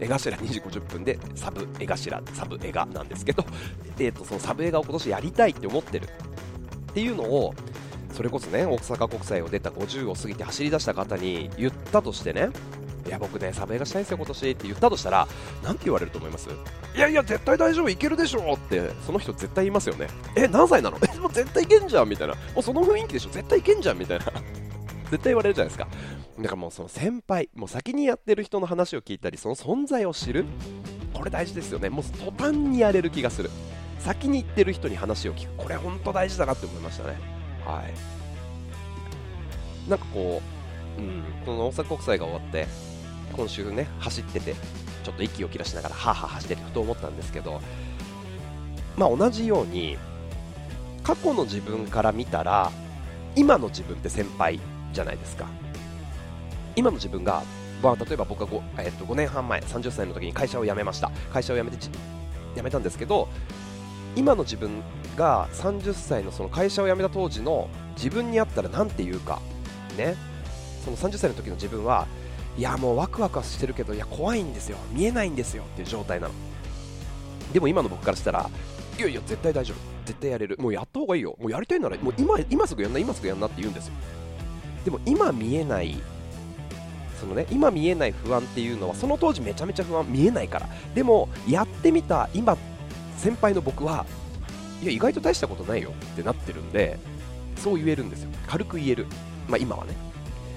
[0.00, 3.44] 絵頭2時50分でサブ絵頭サブ映画なんですけど、
[3.98, 7.54] えーと、そのサブ映画を今年やりたいって思ってるっていうのを
[8.12, 12.48] それこそね大阪国際を出た50を過ぎて走り出した方に言ったとしてね
[13.06, 15.26] いや僕ねサブ映画したいんですよ今年って言ったとしたら
[15.62, 16.48] 何て言われると思います？
[16.94, 20.08] いやいや絶対大丈夫いけるでしょってその人絶対言いますよね。
[20.36, 20.98] え何歳なの？
[21.02, 22.34] えもう絶対いけんじゃんみたいな。
[22.34, 23.30] もうその雰囲気でしょ？
[23.30, 24.26] 絶対いけんじゃんみたいな。
[25.10, 25.88] 絶対言われるじゃないですか。
[26.38, 30.44] だからもうその先輩もう先にやってる人の話を聞いたりその存在を知る。
[31.12, 31.90] これ大事ですよね。
[31.90, 33.50] もう途端にやれる気がする。
[33.98, 35.54] 先に行ってる人に話を聞く。
[35.56, 37.18] これ本当大事だなって思いましたね。
[37.66, 38.20] はい。
[39.90, 40.40] なんかこ
[40.98, 42.66] う、うん、この大阪国際が終わって
[43.32, 44.54] 今週ね走ってて
[45.02, 47.60] ちょっと息を切らしながらハーハー走ってると思ったんですけど
[48.96, 49.96] まあ同じように
[51.02, 52.70] 過去の自分から見たら
[53.36, 54.60] 今の自分って先輩
[54.92, 55.46] じゃないですか。
[56.76, 57.42] 今の自分が
[57.82, 61.10] まあ、例えば僕が 5,、えっと、5年半前30歳の時に会社を辞めました。
[61.32, 61.78] 会社を辞めて
[62.54, 63.28] 辞めたんですけど
[64.16, 64.82] 今の自分
[65.16, 69.40] が30歳のその会社を辞めた当時の自分にあったら何て言うか。
[69.96, 70.16] ね。
[70.84, 72.06] その30歳の時の自分は
[72.56, 74.78] いやもうワクワクしてるけどいや怖いんですよ。
[74.92, 75.64] 見えないんですよ。
[75.64, 76.34] っていう状態なの。
[77.52, 78.50] でも今の僕からしたら
[78.98, 79.76] いやいや絶対大丈夫。
[80.06, 80.56] 絶対やれる。
[80.58, 81.36] もうやった方がいいよ。
[81.40, 83.94] もうやりたいならもう今今すぐやんな今すぐやんなって言うんですよ。
[84.84, 85.96] でも今見えない
[87.20, 90.68] そのね今見えない不安っていうのはその当時めちゃめちゃ不安見えないから。
[90.94, 92.56] でもやってみた今
[93.18, 94.06] 先輩の僕は
[94.82, 96.98] いや意外と大したことないよってなってるんで
[97.56, 98.30] そう言えるんですよ。
[98.46, 99.06] 軽く言える。
[99.48, 99.94] まあ今はね。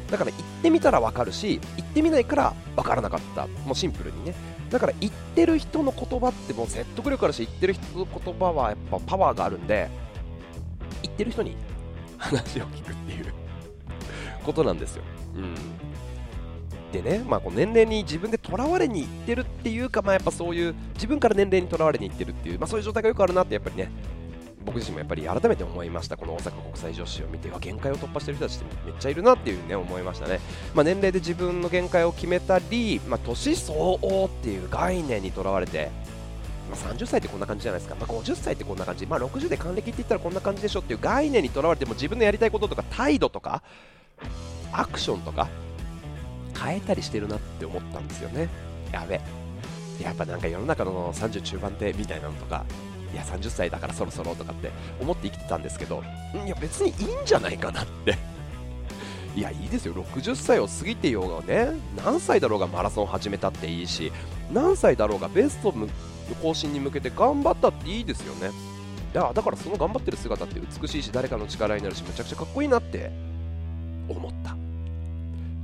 [0.10, 3.48] だから行ってみたら分かるし行ってみないから分からなかった。
[3.66, 4.34] もうシンプルにね。
[4.70, 9.90] だから言ってる人の言葉ってもう説得力あるし言ってる人の言葉はやっぱパワーがあるんで
[11.04, 11.56] 言ってる人に
[12.18, 12.96] 話を聞くっ
[14.44, 15.04] ことなんですよ、
[15.36, 15.56] うん、
[16.92, 23.92] でね、まあ、こう年齢に自分でとらわれにいってるっていうか、まあ、やっぱそういう自分から年齢にとらわれにいってるっていう、まあ、そういう状態がよくあるなってやっぱりね
[24.66, 30.40] 僕自身もやっぱり改めて思いました、この大阪国際女子を見て、限界を突破してる人たちってめっちゃいるなっていうね思いましたね、
[30.74, 35.90] まあ、年齢で自分の限界を決めたり、まあ、年相応っていう概念にとらわれて、
[36.70, 43.64] まあ、30歳ってこんな感じじゃないですか、まあ、50歳ってこんな感じ、まあ、60で還暦って言ったらこんな感じでしょっていう概念にとらわれても自分のやりたいこととか態度とか
[44.72, 45.48] アクションとか
[46.60, 48.50] 変えたりしてるなって思ったんですよね。
[48.92, 49.20] やべ。
[50.02, 52.66] やっぱなんか世の中の30中盤ってみたいなのとか
[53.14, 56.04] いや30歳だからそろそろとかって思って生きてたんですけど
[56.46, 58.18] いや別にいいんじゃないかなって。
[59.36, 59.96] いやいいですよ。
[59.96, 61.72] 60歳を過ぎてようがね
[62.04, 64.12] 何歳だろうがマラソン始めたっていいし
[64.52, 65.88] 何歳だろうがベストの
[66.42, 68.52] 更新に向けて頑張ったっていいですよね。
[69.14, 73.12] いやだからその頑張ってる姿って美しいし誰かの力になるしめちゃくちゃかっこいいなって
[74.08, 74.60] 思った、まあ、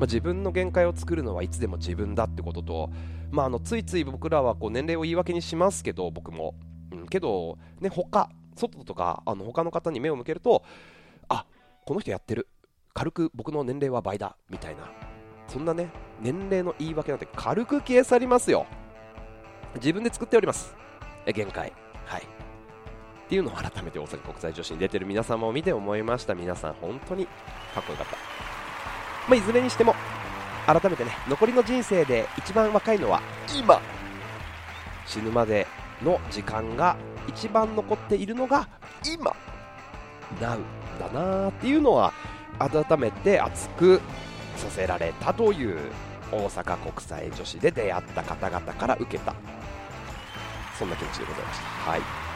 [0.02, 2.89] 自分の限界を作るのはいつでも自分だってことと、
[3.32, 6.56] まあ、あのついつい僕らはこう年齢を言い訳にしますけど僕も。
[6.91, 10.63] うん、けど、ね、他外とかあの他の方に目を向けると
[11.28, 11.45] あ
[11.86, 12.47] この人やってる。
[12.93, 14.36] 軽く僕の年齢は倍だ。
[14.49, 14.91] みたいな。
[15.47, 15.89] そんなね
[16.21, 18.65] 年齢の言い訳なんて軽く消え去りますよ。
[19.75, 20.75] 自分で作っております。
[21.34, 21.73] 限界。
[22.06, 22.38] はい。
[23.30, 27.28] っていうのを改めて大阪国際女子に出てる皆様を見て思いました皆さん本当に
[27.76, 28.18] かっこよかった、
[29.28, 29.94] まあ、いずれにしても
[30.65, 33.22] 改めてね残りの人生で一番若いのは
[33.56, 33.80] 今。
[35.06, 35.68] 死ぬまで
[36.04, 36.96] の時間が
[37.28, 38.68] 一番残っているのが
[39.06, 39.36] 今。
[40.39, 40.60] Now
[41.00, 42.12] だなっていうのは
[42.58, 44.02] 改めて熱く
[44.56, 45.78] させられたという
[46.32, 49.36] 大阪国際女子で出会った方々から受けた。
[50.80, 51.92] そんな気持ちでございました。
[51.92, 52.29] はい。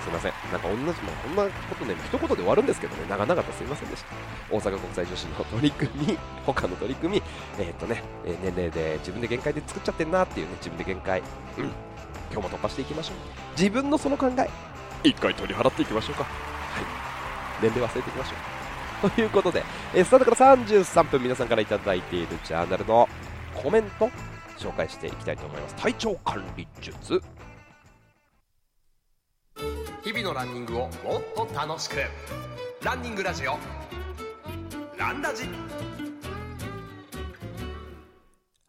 [0.00, 0.32] すいません。
[0.52, 4.54] なんか同じ、まあ、こんなことね、一言で終わるんですけどね、長々とすいませんでした。
[4.54, 7.22] 大阪国際女子の取り組み、他の取り組み、
[7.58, 11.20] えー、っとね、えー、年齢で自分で限界で作っちゃってんなっていうね、自分で限界、
[11.58, 11.64] うん、
[12.32, 13.16] 今日も突破していきましょう。
[13.58, 14.48] 自分のその考え、
[15.04, 16.24] 一回取り払っていきましょうか。
[16.24, 16.30] は
[16.80, 17.62] い。
[17.62, 18.32] 年齢忘れていきましょ
[19.06, 19.10] う。
[19.10, 19.62] ということで、
[19.94, 23.08] えー、スタートから33分皆さんから頂いているジャーナルの
[23.54, 24.10] コメント
[24.58, 25.74] 紹介していきたいと思います。
[25.76, 27.22] 体調管理術。
[30.04, 30.90] 日々のランニングをもっ
[31.34, 31.96] と楽しく。
[32.82, 33.58] ランニングラジオ。
[34.96, 35.44] ランラジ。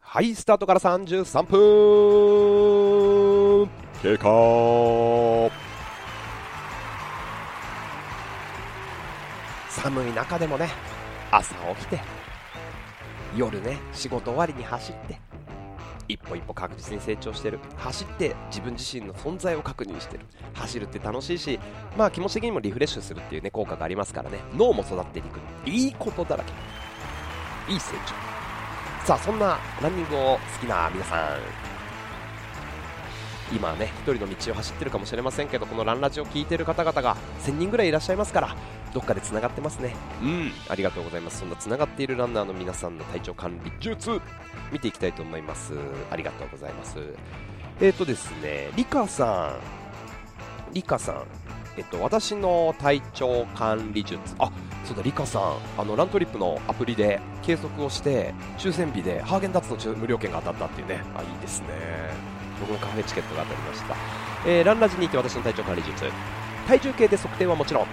[0.00, 3.70] はいスタートから33分
[4.02, 5.50] 経過。
[9.70, 10.68] 寒い中でもね
[11.30, 12.00] 朝起きて
[13.34, 15.18] 夜ね仕事終わりに走って
[16.10, 17.58] 一歩一歩確実に成長してる。
[17.76, 20.26] 走って自分自身の存在を確認してる。
[20.54, 21.58] 走るって楽しいし
[21.96, 24.38] まあ気持ち的にもリフレッシュするっていうね効果がありますからね。
[24.54, 25.40] 脳も育っていく。
[25.66, 26.52] いいことだらけ。
[27.72, 29.06] いい成長。
[29.06, 31.70] さあそんなランニングを好きな皆さん。
[33.52, 38.56] 今ね一人の道を走ってるかもしれませんけどこのランラジを聞いてる方々が1000人ぐらいいらっしゃいますから
[38.92, 39.94] どっかでつながってますね。
[40.22, 40.52] うん。
[40.68, 41.40] ありがとうございます。
[41.40, 44.20] そんなつながっているランナーの皆さんの体調管理術
[44.72, 45.74] 見ていきたいと思います。
[46.10, 46.98] ありがとうございます。
[47.80, 49.56] えっ、ー、とですねリカさ
[50.70, 50.74] ん。
[50.74, 51.24] リカさん。
[51.76, 54.50] えっと、私の体調管理術、あ
[54.84, 55.42] そうだ、リカさん、
[55.78, 61.68] あのラントリップのアプリで計測をして、抽選日でハーゲンダッツの無料券が当たったっていうね、あいいですね、
[62.60, 63.96] 僕のカフェチケットが当たりました、
[64.46, 66.04] えー、ランラジにて私の体調管理術、
[66.66, 67.86] 体重計で測定はもちろん、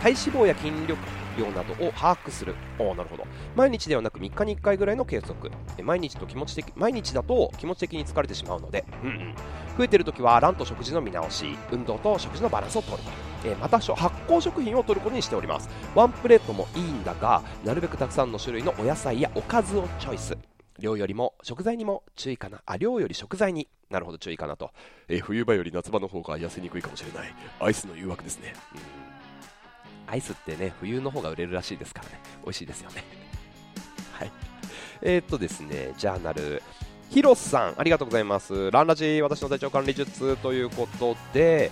[0.00, 0.96] 体脂肪や筋力
[1.38, 5.50] 量などを把握するおなるほど毎日ではなく3日に1回ぐらいの計測
[5.82, 9.34] 毎日と気持ち的毎日だと気持ち的に疲れてしまうので、うんうん、
[9.76, 13.02] 増えている時はランと食事の見直し運動と食事のバランスを取る
[13.44, 13.94] えまた発
[14.26, 20.36] 酵食品を取ることにしておりますワンプレートもいいんだがなるべくたくさんの種類のお野菜やおかずをチョイス
[20.78, 22.62] 量よりも食材にも注意かな。
[22.64, 23.68] あ、量より食材に。
[23.90, 24.70] なるほど、注意かなと。
[25.08, 27.34] え、冬場より夏場の方が痩せにくいかもしれない。
[27.60, 28.54] アイスの誘惑ですね。
[28.74, 28.80] うん、
[30.10, 32.20] アイスってね、冬の方が売れるらしいですからね。
[32.44, 33.04] 美味しいですよね。
[34.12, 34.32] はい。
[35.02, 36.62] えー、っとですね、ジャーナル。
[37.10, 38.70] ヒロさん、ありがとうございます。
[38.70, 41.70] ランラジ、私の体調管理術ということで、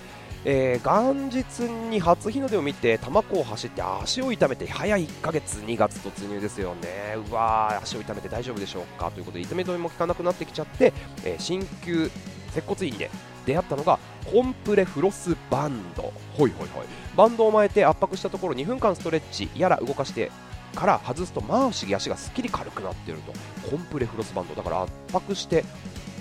[0.48, 1.60] えー、元日
[1.90, 9.10] に初日の出を見て多摩湖を走って足を痛めて早1ヶ月2月突入ですよねうわー足を痛めて大丈夫でしょうか？
[9.10, 10.92] ということで痛め止めも効かなくなってきちゃって、
[11.24, 12.10] えー、鍼灸
[12.52, 13.10] 接骨院で
[13.44, 13.98] 出会ったのが
[14.32, 16.86] コンプレフロスバンドほいほいほい
[17.16, 20.30] バンドを巻いて圧迫したところ2分間ストレッチやら動かして
[20.74, 23.32] から外すとまあ不思議足がすっきり軽くなっていると。
[23.70, 25.64] コンプレフロスバンドだから圧迫して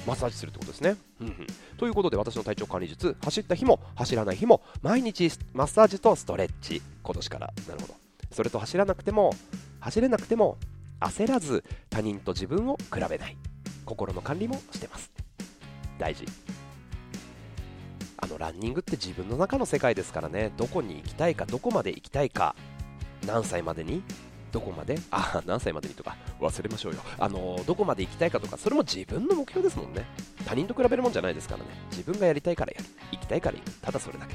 [0.07, 0.95] マッサージするってことですね。
[1.21, 7.53] うんうん、ということで私の体調管理術走った日も走らない日も毎日マッサージとストレッチ今年から。
[7.67, 7.93] なるほど
[8.31, 9.33] それと走らなくても
[9.79, 10.57] 走れなくても
[10.99, 13.37] 焦らず他人と自分を比べない。
[13.85, 15.11] 心の管理もしてます。
[15.99, 16.25] 大事
[18.25, 20.51] あのランニングって自分の中の世界ですからね。
[20.57, 22.55] どこに行きたいかどこまで行きたいか。
[23.27, 24.01] 何歳までに？
[24.51, 24.97] どこまで？
[25.11, 27.01] あ何歳までにとか忘れましょうよ。
[27.19, 30.05] あのどこまで行きたいかとかそれも自分の目標ですもんね。
[30.43, 31.69] 他人と比べるもんじゃないですからね。
[31.91, 32.85] 自分がやりたいからやる。
[33.11, 33.71] 行きたいから行く。
[33.73, 34.33] ただそれだけ。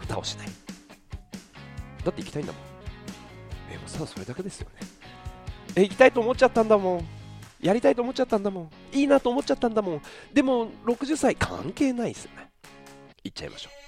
[0.00, 0.48] 蓋をしない。
[2.04, 2.62] だって行きたいんだもん。
[3.72, 4.86] えもうただそれだけですよね。
[5.76, 7.08] え行きたいと思っちゃったんだもん。
[7.62, 8.70] やりたいと思っちゃったんだもん。
[8.92, 10.02] いいなと思っちゃったんだもん。
[10.34, 12.51] でも60歳関係ないですよね。
[13.24, 13.82] 行っちゃいましょう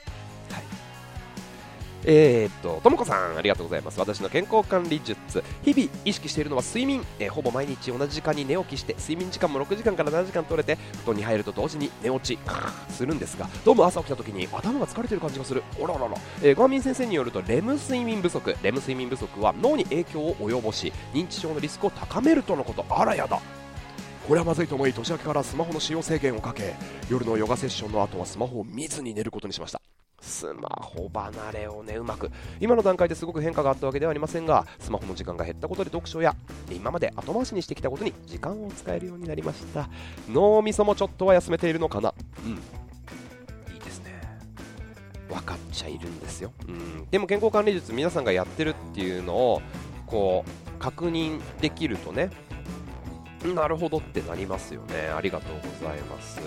[2.07, 3.99] えー、っと、ともこさん、ありがとうございます。
[3.99, 5.43] 私の健康管理術。
[5.65, 7.03] 日々意識しているのは睡眠。
[7.19, 12.39] えー、ほぼ毎日同じ時間に寝起きして、睡眠時間も6時間から7時間取れて、布団に入ると同時に寝落ち、
[12.91, 15.63] するんですが、どうも朝起きた時に頭が疲れてる感じがする。
[15.79, 16.09] おららら。
[16.43, 18.55] えー、ゴアミン先生によると、レム睡眠不足。
[18.63, 22.85] レム睡眠不足は脳に影響を及ぼし、認知症のリスクを高めるとのこと。
[22.91, 23.41] あらやだ。
[24.27, 26.75] これはまずいと思い年明けからスマホの使用制限をかけ
[27.11, 29.81] 夜のヨガセッションの後はスマホを見ずに寝ることにしました。
[30.21, 32.31] スマホ離れをねうまく。
[32.59, 36.35] 今の段階ですごく変化があったわけではありませんがスマホの時間が減ったことで読書や
[36.71, 39.91] 今まで後回しにしてきたことに時間を使えるようになりました。
[40.31, 42.15] 脳みそもちょっとは休めているのかな？
[42.47, 42.53] うん。
[43.75, 44.19] いいですね。
[45.29, 49.63] 分かっちゃいるんですよ、うん、でも健康管理術皆さんがやってるっていうのを
[50.07, 52.31] こう確認できるとね
[53.53, 56.41] なるほどってなりますよねありがとうございます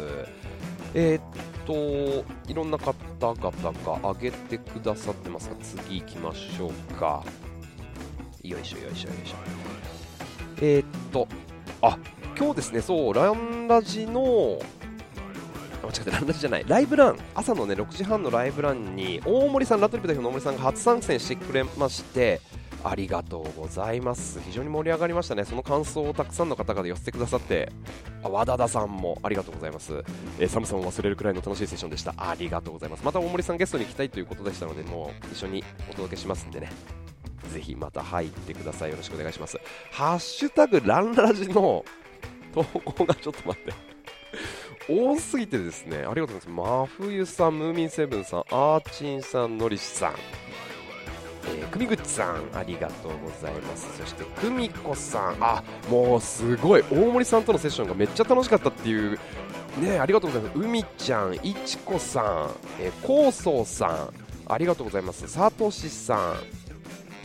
[0.94, 1.22] えー、っ
[1.66, 7.24] と、いろんな方々が上げてくださってますが、次行きましょうか。
[8.44, 9.36] よいしょよいしょよいしょ。
[10.62, 11.28] えー、っと、
[11.82, 11.98] あ、
[12.38, 14.60] 今日ですね、そう、ランラジの、
[15.84, 22.42] 間違えた、ランラジじゃない、ライブラン、朝のね、6時半のライブランに、大森さん、ラトリップ代表の大森さんが初参戦してくれまして、
[22.84, 24.40] ありがとうございます。
[24.42, 25.46] 非常に盛り上がりましたね。
[25.46, 27.72] その感想をたくさんの方々寄せてくださって。
[28.24, 30.04] 和田田さんもありがとうございます、
[30.40, 32.14] えー、寒さを忘れるくらいの楽しいセッションでした。
[32.18, 33.04] ありがとうございます。
[33.04, 36.70] また大森さんゲストに行きたいということでしたのでもう一緒にお届けしますんでね。
[37.54, 38.92] ぜひまた入ってください。
[38.92, 39.60] よろしくお願いします。
[39.92, 41.86] ハッシュタグランラジの
[42.54, 43.74] 投稿がちょっと待って。
[44.90, 45.98] 多すぎてですね。
[45.98, 46.50] ありがとうございます。
[46.50, 50.14] 真冬さんムーミンセブンさんアーチンさんのりしさん。
[51.58, 53.98] えー、組口さんありがとうございます。
[53.98, 59.20] そして久美子さんあもうすごい大森さんとのセッションがめっちゃ楽しかったっていう
[59.80, 60.60] ねありがとうございます。
[60.60, 62.50] 海ちゃんいちこさん、
[62.80, 64.14] えー、こうそうさん
[64.48, 65.28] ありがとうございます。
[65.28, 66.36] さとしさ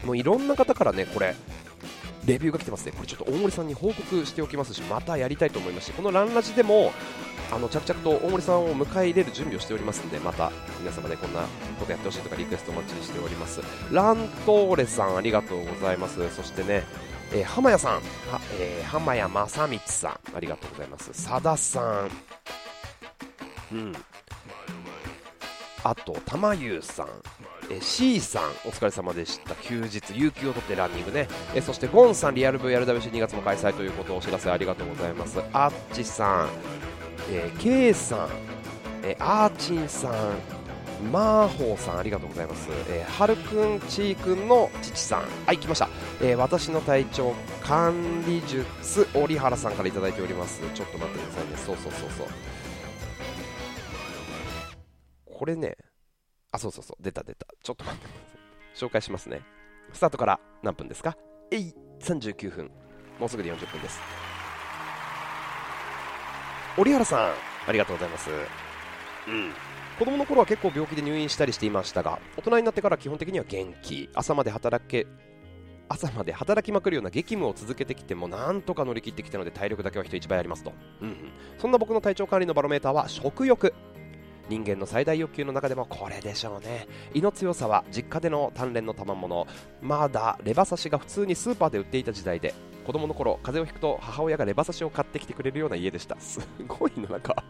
[0.02, 1.34] んもういろんな方からねこれ
[2.26, 6.92] レビューが来てますね、これちょっと大森さんに報告しておきますし、またやりたいと思いますし、このランラジでも、
[7.52, 11.42] あの着々と大森さんを迎え入れる準備をしておりますので、また皆様でこんな
[11.78, 13.60] ことやってほしいとかリクエストお待ちしております。
[13.90, 16.30] ラントーレさん、ありがとうございます。
[16.34, 16.84] そしてね、
[17.32, 18.00] えー、浜谷さん、は
[18.58, 21.08] えー、浜谷正光さん、ありがとうございます。
[21.08, 22.10] 佐田さん、
[23.72, 23.92] うん。
[25.84, 27.08] あと、玉優さん、
[27.70, 29.54] え C さんお疲れ様でした。
[29.56, 31.28] 休日有給を取ってランニングね。
[31.54, 35.40] えそしてゴンさんリアル VRWC2 月も開催ということをお知らせありがとうございます。
[35.52, 36.48] あっちさん、
[37.30, 38.28] えー、K さん、
[39.02, 40.12] えアーチンさん
[41.10, 45.22] マーホーさんありがとうございます、えー、はるくんちーくんの父さん。
[45.46, 45.88] はい来ました、
[46.20, 50.60] えー、私の体調管理術折原さんから頂いております。
[50.74, 51.56] ちょっと待ってくださいね。
[51.56, 52.26] そうそうそうそう。
[55.24, 55.76] これね
[56.53, 57.46] あ、そうそうそう、出た出た。
[57.62, 58.36] ちょっと待ってくださ
[58.84, 58.86] い。
[58.86, 59.40] 紹介しますね。
[59.92, 61.16] スタートから何分ですか？
[61.50, 62.70] えい、39分。
[63.18, 64.00] もうすぐで40分です。
[66.78, 67.32] 折原さん、
[67.68, 68.30] ありがとうございます。
[68.30, 69.53] うん。
[69.98, 74.09] 子供の頃は結構病気で入院したりしていましたが、大人になってから基本的には元気。
[74.14, 75.07] 朝まで働け、
[75.88, 80.72] 朝まで働きまくるような激務を続けてきてもなんとか乗り切ってきたので体力だけは人一倍ありますと、
[81.03, 81.16] うんうん、
[81.59, 83.74] そんな僕の体調管理のバロメーターは食欲
[84.49, 86.86] 人間の最大欲求の中でもこれでしょうね。
[87.14, 89.47] 胃の強さは実家での鍛錬の賜物。
[89.80, 92.55] まだレバ刺しが普通にスーパーで売っていた時代で
[92.86, 96.16] 子供の頃風邪をひくと母親がレバ刺しを買ってきてくれるような家でした。
[96.18, 97.45] すごいななんか。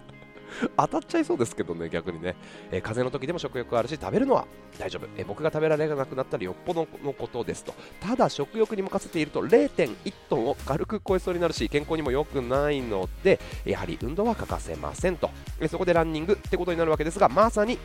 [0.76, 2.36] 当たっちゃいそうですけどね、逆にね、
[2.70, 4.46] えー、風邪の時でも食欲あるし、食べるのは
[4.78, 15.30] 大丈夫、えー、僕が食べられなくなったらよっぽどのことですと、ただ食欲に任せていると0.1トンを軽く超えそうになるし、健康にも良くないので、やはり運動は欠かせませんと、
[15.60, 17.78] えー、そこでランニングってことになるわけですが、まさに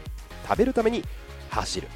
[0.48, 1.04] 食べるために
[1.50, 1.88] 走る。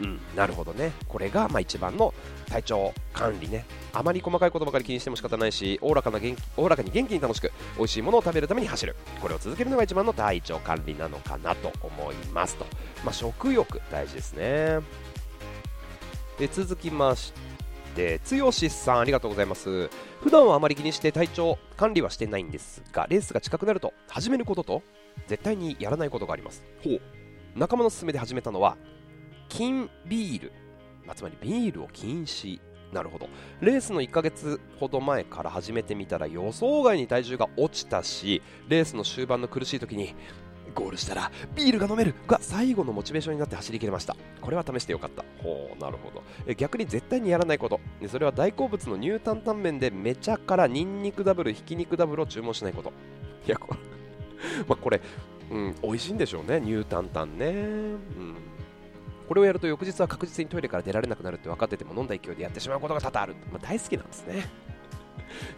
[0.00, 0.92] うん、なるほどね。
[1.06, 2.14] これがまあ一番の
[2.48, 3.64] 体調管理ね。
[3.92, 8.96] あまり細かいことばかり気にしても仕方ないし、おおらかな元気おおらかに元気に楽しく、美味しいものを食べるために走る。
[9.20, 12.66] これを続けるのが一番の体調管理なのかなと思いますと。
[13.04, 14.80] まあ、食欲、大事ですね。
[16.38, 17.32] で続きまし
[17.94, 19.88] て、つよしさん、ありがとうございます。
[20.22, 24.82] 普段はあまり気にして体調管理はしてないんですが、レースが近くなると始めることと、
[25.28, 26.64] 絶対にやらないことがあります。
[26.82, 27.00] ほう。
[27.54, 28.76] 仲間の勧めで始めたのは、
[29.52, 30.52] 禁ビール、
[31.06, 32.58] まあ、つまりビールを禁止。
[32.90, 33.28] なるほど。
[33.60, 40.14] レースの1ヶ月ほど前から始めてみたら予想外に体重が落ちたしレースの終盤の苦しい時に
[40.74, 44.16] ゴールしたらビールが飲めるが最後のモチベーションになって走り切れました。
[44.40, 45.24] これは試してよかった。
[45.42, 46.22] ほうなるほど。
[46.46, 47.80] え逆に絶対にやらないこと。
[48.08, 52.92] それは大好物のニュータンタン麺でめちゃからニンニクダブルひき肉ダブルを注文しないこと。
[53.46, 53.80] いやこれ
[54.66, 55.00] まあこれ、
[55.50, 56.60] うん、美味しいんでしょうね。
[56.60, 57.46] ニュータンタンね。
[57.46, 58.51] うん。
[59.32, 64.46] これをやると翌日は確実にトイレから出られなくなるって分かってても飲んだ勢いでやってしまうことが多々ある、まあ、大好きなんですね。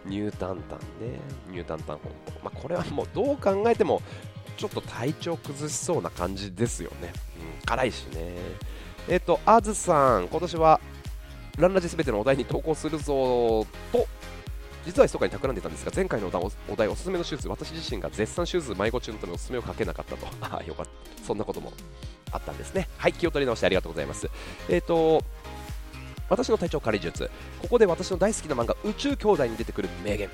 [0.05, 1.19] ニュータンタンね
[1.49, 1.79] ニュータン。
[1.79, 4.01] タン本舗、まあ、これはもうどう考えても
[4.55, 7.11] ちょっと体調崩しそうな感じですよね、
[7.59, 8.37] うん、辛いしね。
[9.09, 10.79] えっ、ー、とあずさん今年は
[11.57, 14.07] ランラジすべてのお題に投稿するぞと
[14.85, 21.73] 実は密かに企んでたんですが前回のお題おすすめのシューズ私自身が絶賛シューズ迷子中のためおすすめをかけなかったとああよかったそんなことも
[22.31, 22.87] あったんですね。
[22.97, 24.29] はい、気を取り直してありがとうございます。
[24.69, 25.23] えっ、ー、と、
[26.29, 27.29] 私の体調管理術、
[27.61, 30.29] ここで私の大好きな漫画、宇宙兄弟に出てくる名言。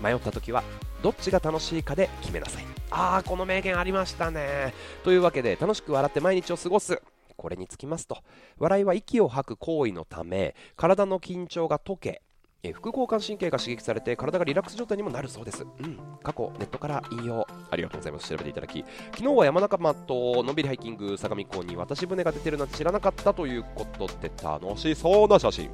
[0.00, 0.62] 迷った時は、
[1.02, 2.64] どっちが楽しいかで決めなさい。
[2.90, 4.74] あー、この名言ありましたね。
[5.02, 7.00] というわけで、楽しく笑って毎日を過ごす。
[7.36, 8.18] これにつきますと、
[8.58, 12.22] 笑いは息を吐く行為のため、体の緊張が解け、
[12.66, 15.64] え副交感神経が刺激されて体がリラックス状態にもなるそうです。
[15.64, 15.98] うん。
[16.22, 17.46] 過去、ネットから引用。
[17.70, 18.28] ありがとうございます。
[18.28, 18.82] 調べていただき。
[19.12, 25.70] 昨日は山中マット、のんびりハイキング、相模港に渡し船が出てるなんて知らなかったということで楽しそうな写真。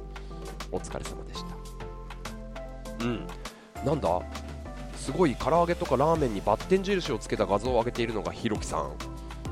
[0.69, 1.45] お疲れ様でし
[2.99, 3.05] た。
[3.05, 3.25] うん。
[3.85, 4.21] なんだ？
[4.97, 8.91] すごい唐揚げとかラーメンにバッテン印をつけた画像を上げているのがひろきさん。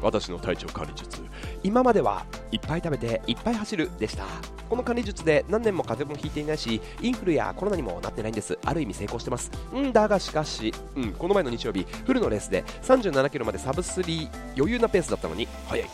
[0.01, 1.21] 私の体調管理術。
[1.63, 4.25] 今まではいっぱい食べていっぱい走るでした。
[4.70, 8.57] この管理術で何年も風邪もひいていないしインフルやコロナにもなってないんです。
[8.63, 9.51] ある意味成功してます。
[9.76, 15.89] んだがしかし、うん、この前の日曜日フルのレースで37キロまでサブスリー余裕なペースだったのに早い。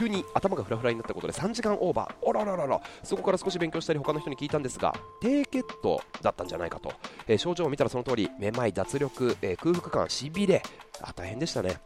[0.00, 6.94] 急に頭がフラフラになったことで3時間オーバー、あらららら、そこから少し勉強したり他の人に聞いたんですが、低血糖だったんじゃないかと、
[7.28, 10.62] えー、症状を見たらその通り、めまい、脱力、えー、空腹感、しびれ、
[11.02, 11.76] あ、大変でしたね。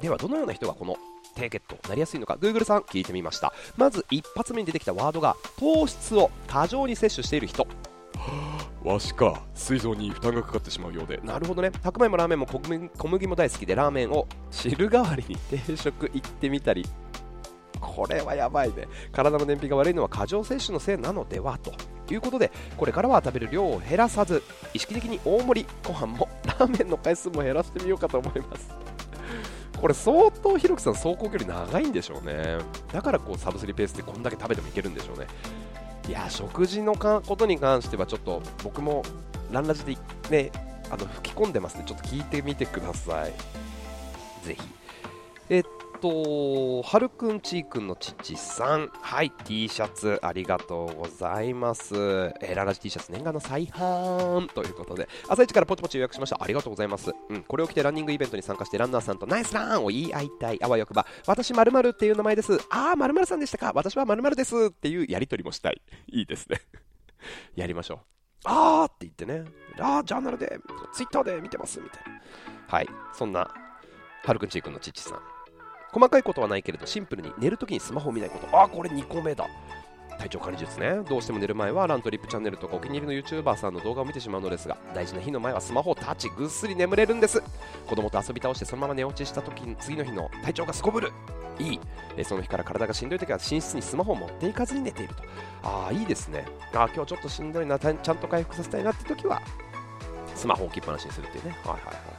[0.00, 0.96] では、どのような人がこの
[1.34, 2.10] 低血糖なりやす。
[2.16, 7.66] いのか Google さん聞いてみましたまず一発目に出てきたワードが糖質を過剰に摂取している人
[8.84, 16.86] わしか膵臓に負担がかかってしまうようでなるほどね白米もラーメンも小麦も大好きでラーメンを汁代わりに定食行ってみたり
[17.80, 21.72] これはやばいね体の燃費が悪いのは過剰摂取のせいなのではと
[22.12, 24.42] いうことでこれからは食べる量を減らさず
[24.74, 28.99] 意識的に大盛りご飯もラーメンの回数も減らしてみようかと思います。
[29.80, 32.58] これ相当ひろきさん走行距離長いんでしょうね。
[32.92, 35.26] だからこうサブスリーペースでこんだけ食べてもいけるんでしょうね。
[36.08, 39.02] いや食事のことに関してはちょっと僕も
[39.50, 39.96] ランラジで
[40.30, 40.50] ね
[40.90, 43.32] あの吹き込んでますねちょっと聞いてみてください。
[44.44, 44.60] ぜひ。
[45.48, 45.64] えっ
[46.00, 48.88] と、はるくんちーくんの父さん。
[49.00, 51.94] はい、T シャツありがとうございます。
[51.94, 56.42] えー、ララジ T シャツ念願の再販ということで、朝一からポチポチ予約しました。
[56.42, 57.12] ありがとうございます。
[57.28, 60.62] うん、これを着てランニングイベントに参加してランナーさんとナイスランを言い合いたい。
[60.62, 62.58] あわよくば、私〇〇っていう名前です。
[62.70, 63.72] あー、〇〇さんでしたか。
[63.74, 65.82] 私は〇〇ですっていうやりとりもしたい。
[66.08, 66.60] いいですね。
[67.54, 67.98] やりましょう。
[68.44, 69.44] あーって言ってね。
[69.78, 70.58] あー、ジャーナルで、
[70.94, 72.20] ツイッターで見てます、みたいな。
[72.68, 73.52] はい、そんな、
[74.24, 75.39] はるくんちーくんの父さん。
[75.92, 78.46] 細かいことはないけれどシンプルに寝るときにスマホを見ないこと。
[78.60, 79.46] あこれ2個目だ。
[80.18, 81.00] 体調管理術ね。
[81.08, 87.42] どうしても寝る前はラントリップチャンネルとかお気に入りの YouTuber さんの動画を見てしまうのですが大事な日の前はスマホをタッチぐっすり眠れるんです。
[87.86, 91.12] 子供と遊び倒してそのまま寝落ちした時に次の日の体調がすこぶる。
[91.58, 91.80] いい、
[92.16, 95.22] えその日から体がしんどい時は寝室にスマホを持っていかずに寝ていると。
[95.62, 96.46] ああいいですね。
[96.74, 97.78] あ今日ちょっとしんどいな。
[97.78, 99.40] ちゃんと回復させたいなって時は
[100.34, 101.56] スマホを置きっぱなしにするっていうね。
[101.64, 102.09] はいはいはい。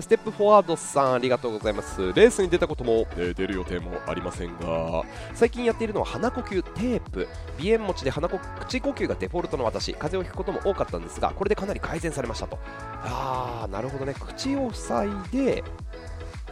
[0.00, 2.12] ステップフォワードさんありがとうございます。
[2.14, 7.28] レースに出たことも、えー、出る予定もありませんが最近やっているのは鼻呼吸テープ。
[7.58, 9.94] 鼻炎持ちで鼻口呼吸がデフォルトの私。
[9.94, 12.58] 風邪をひくことも多かったんですがこれでかなり改善されましたと。
[13.02, 14.14] ああなるほどね。
[14.14, 15.64] 口を塞いで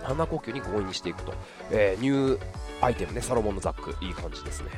[0.03, 1.35] 鼻呼吸に強引にしていくと、
[1.71, 2.41] えー、ニュー
[2.81, 3.21] アイテムね。
[3.21, 3.97] サロモンのザック。
[4.05, 4.71] いい感じですね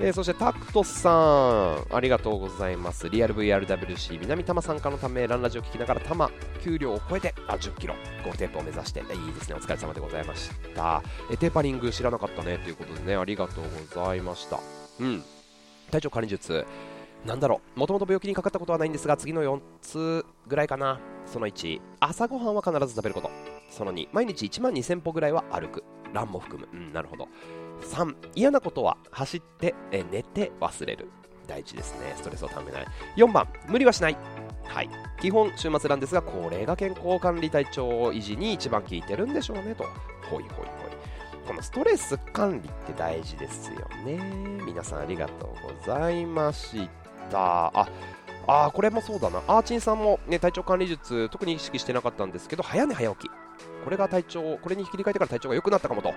[0.00, 3.08] えー、そしてタクトさん、ありがとうございます。
[3.08, 6.30] リアル VRWC 南多摩参加のため、ランラジを聞きながら多摩
[6.62, 11.00] 給料を超えてあ10キロ、ゴールテープを目指して、いいですね、お疲れ様でございました。
[11.30, 13.64] えー、テーパリング知らなかったねということでね、ありがとう
[13.94, 14.58] ございました。
[14.98, 15.22] うん、
[15.92, 16.66] 体調管理術、
[17.24, 20.98] なんだろう、もともと病気にかかったことはないんですが、次の4つぐらいかな。
[21.24, 23.30] その1、朝ごはんは必ず食べること。
[23.70, 25.84] その2、毎日1万2000歩ぐらいは歩く。
[26.14, 26.68] ランも含む。
[26.72, 27.28] うん、なるほど。
[27.82, 31.10] 3嫌なことは走ってえ寝て忘れる。
[31.46, 32.14] 大事ですね。
[32.16, 32.86] ストレスをためない。
[33.16, 34.16] 4番無理はしない。
[34.64, 34.90] はい。
[35.20, 39.84] 基本週末なんですがこれが健康管理体調維持に一番効いてるんでしょうねと。
[40.30, 40.66] ほいほいほい。
[41.46, 44.18] このストレス管理って大事ですよね。
[44.64, 46.88] 皆さんありがとうございまし
[47.30, 47.66] た。
[47.66, 47.88] あ
[48.46, 49.38] あこれもそうだな。
[49.46, 53.30] アーチンさんも、ね、体調管理術特に意識してなかったんですけど早寝早起き。
[53.84, 56.14] これが体調これに切り替えてから体調が良くなったかもと。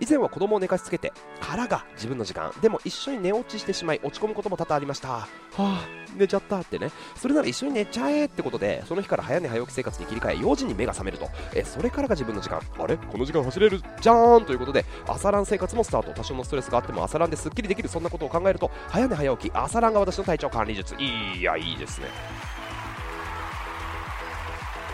[0.00, 2.52] 以前は子供を寝かしつけてからが自分の時間。
[2.60, 5.08] でも一緒に寝落ちしてしまい落ち込むことも多々ありました。
[5.08, 5.28] は
[5.58, 5.86] あ
[6.16, 6.90] 寝ちゃったってね。
[7.16, 11.28] それなら一緒に寝ちゃえってことでその日から早寝早起き生活に切り替え4時に目が覚めると。
[11.54, 12.60] えそれからが自分の時間。
[12.78, 12.96] あれ？
[12.96, 16.12] この時間走れるじゃーんということで朝ラン生活もスタート。
[16.12, 20.94] 多少のストレスがあっても朝ランですっきりできるそんなことを考えると早寝早起き朝ランが私の体調管理術。
[20.96, 22.06] いやいいですね。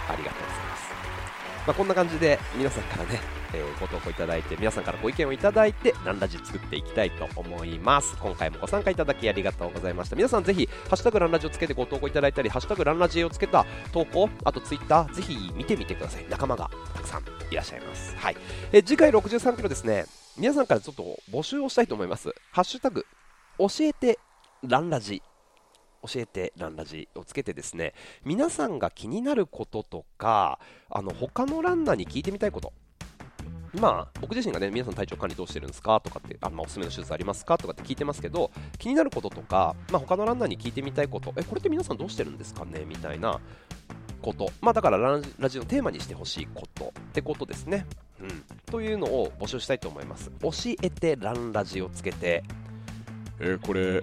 [0.09, 0.50] ありがとう。
[1.71, 3.21] まあ、こんな感じで皆さんからね、
[3.55, 8.17] えー、ご投稿いただいて皆さんからご意見をいただいてランラジ作っていきたいと思います。
[8.19, 10.17] 今回もご参加いただきありがとうございました。
[10.17, 16.27] 皆さんぜひハッシュタグランラジをつけてご投稿いただいたりハッシュタグランラジをつけた投稿あとツイッターぜひ見てみてください。
[16.29, 18.17] 仲間がたくさんいらっしゃいます。
[18.17, 18.37] はい、
[18.73, 20.07] えー、次回63キロですね。
[20.37, 22.35] 皆さんからちょっと募集をしたいと思います。
[22.51, 23.07] ハッシュタグ
[23.59, 24.19] 教えて
[24.65, 25.23] ランラジ。
[26.03, 27.95] 教えてランラジをつけてですね
[28.25, 32.73] 皆さんが気になることとかあの他のランナーに聞いてみたいこと
[33.73, 42.85] まあ、僕自身がね、皆さん体調管理どうしてるんですかとかって、あまあ、おすすめの手術ありますかとかって聞いてますけど、気になることとか、まあ、他のランナーに聞いてみたいこと、え、これって皆さんどうしてるんですかね？
[42.85, 43.39] みたいな
[44.21, 44.99] こと、まあ、だから
[45.39, 47.87] ラジオテーマにしてほしいことってことですね。
[48.21, 48.45] うん。
[48.67, 50.33] というのを募集したいと思います。
[50.43, 50.51] 教
[50.83, 52.43] えてランラジをつけて、
[53.39, 54.01] えー、これ、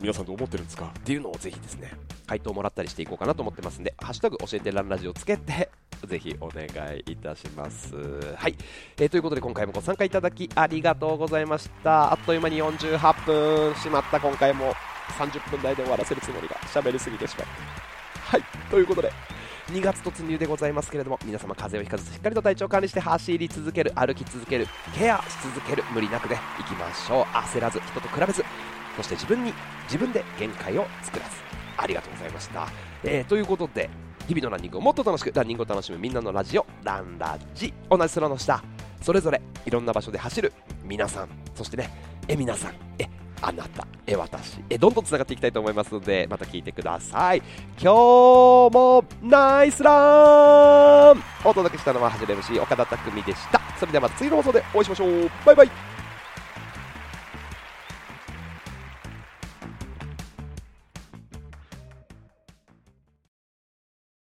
[0.00, 0.86] 皆さんどう思ってるんですか？
[0.98, 1.92] っていうのをぜひですね、
[2.26, 5.68] 回答もらったりしていこうかなと思ってますんで、ハッシュタグ教えてランラジをつけて、
[6.06, 7.94] ぜひお願いいたします。
[8.34, 8.56] はい、
[8.96, 12.12] えー、ということで今回もご参加いただきありがとうございました。
[12.12, 14.72] あっという間に48分しまった今回も
[15.18, 17.46] 30分台で終わらせるつもりが喋りすぎてしまう。
[18.22, 19.12] はい、ということで
[19.72, 28.44] 2月突入でございますけれども皆様風邪をひかずしっかりと体調管理して走り続ける歩き続けるケアし続ける無理なくでいきましょう焦らず人と比べず
[28.96, 29.52] そして自分に
[29.84, 31.50] 自分で限界を作らず。
[31.76, 32.68] ありがとうございました、
[33.04, 33.88] えー、ということで
[34.28, 37.72] 日々のランニングをもっと楽しくランニングを楽しむみんなのラジオランラジ。
[37.88, 38.62] 同じ空の下。
[39.02, 40.52] それぞれいろんな場所で走る。
[40.84, 41.28] 皆さん。
[41.54, 41.90] そしてね
[42.28, 42.74] え皆さん。
[42.98, 43.08] え
[43.42, 43.86] あなた。
[44.06, 44.62] え私。
[44.68, 47.38] えどんどんつながっていきたいと思いますのでまた聞いてください。
[47.80, 47.94] 今日
[48.72, 51.22] もナイスラン。
[51.44, 53.60] お届けしたのははじめ MC 岡田匠でした。
[53.78, 55.30] それではまた次の放送でお会いしましょう。
[55.44, 55.99] バイバイ。